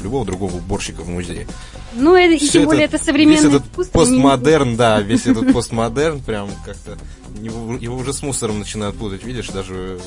[0.05, 1.47] любого другого уборщика в музее.
[1.93, 6.49] Ну, это, и тем более это современный Весь этот постмодерн, да, весь этот постмодерн прям
[6.65, 6.97] как-то
[7.41, 9.99] его, его уже с мусором начинают путать, видишь, даже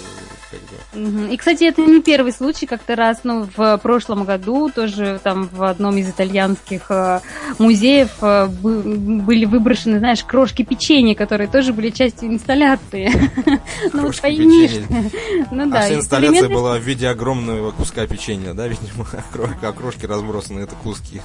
[0.98, 5.62] и, кстати, это не первый случай, как-то раз, ну, в прошлом году тоже там в
[5.62, 7.20] одном из итальянских э,
[7.58, 13.12] музеев э, были выброшены, знаешь, крошки печенья, которые тоже были частью инсталляции.
[13.92, 14.68] Ну, вот пойми.
[15.50, 15.80] Ну да.
[15.80, 19.06] А вся инсталляция была в виде огромного куска печенья, да, видимо,
[19.62, 21.20] а крошки разбросаны, это куски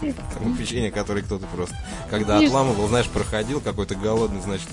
[0.58, 1.76] печенья, которые кто-то просто,
[2.10, 4.68] когда отламывал, знаешь, проходил какой-то голодный, значит,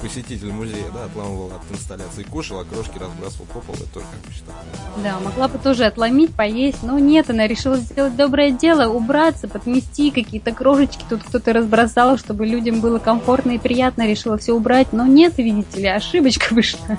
[0.00, 4.20] посетитель музея, да, отламывал от инсталляции, кушал, а крошки разбрасывал по полу, это тоже как
[4.20, 4.54] бы считал.
[5.02, 10.10] Да, могла бы тоже отломить, поесть, но нет, она решила сделать доброе дело, убраться, подмести
[10.10, 15.06] какие-то крошечки, тут кто-то разбросал, чтобы людям было комфортно и приятно, решила все убрать, но
[15.06, 16.98] нет, видите ли, ошибочка вышла.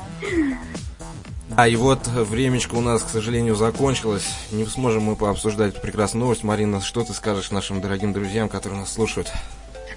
[1.55, 4.25] А и вот времечко у нас, к сожалению, закончилось.
[4.51, 6.43] Не сможем мы пообсуждать прекрасную новость.
[6.43, 9.31] Марина, что ты скажешь нашим дорогим друзьям, которые нас слушают?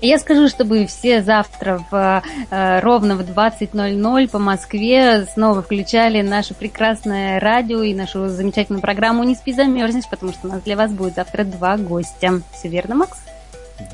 [0.05, 6.53] Я скажу, чтобы все завтра в, э, ровно в 20.00 по Москве снова включали наше
[6.53, 10.93] прекрасное радио и нашу замечательную программу «Не спи, замерзнешь», потому что у нас для вас
[10.93, 12.43] будет завтра два гостя.
[12.53, 13.17] Все верно, Макс?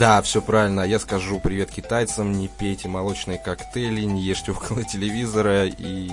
[0.00, 0.80] Да, все правильно.
[0.80, 6.08] Я скажу привет китайцам, не пейте молочные коктейли, не ешьте около телевизора и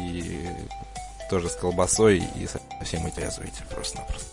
[1.32, 2.48] тоже с колбасой и
[2.80, 4.27] совсем и трезвуйте просто-напросто.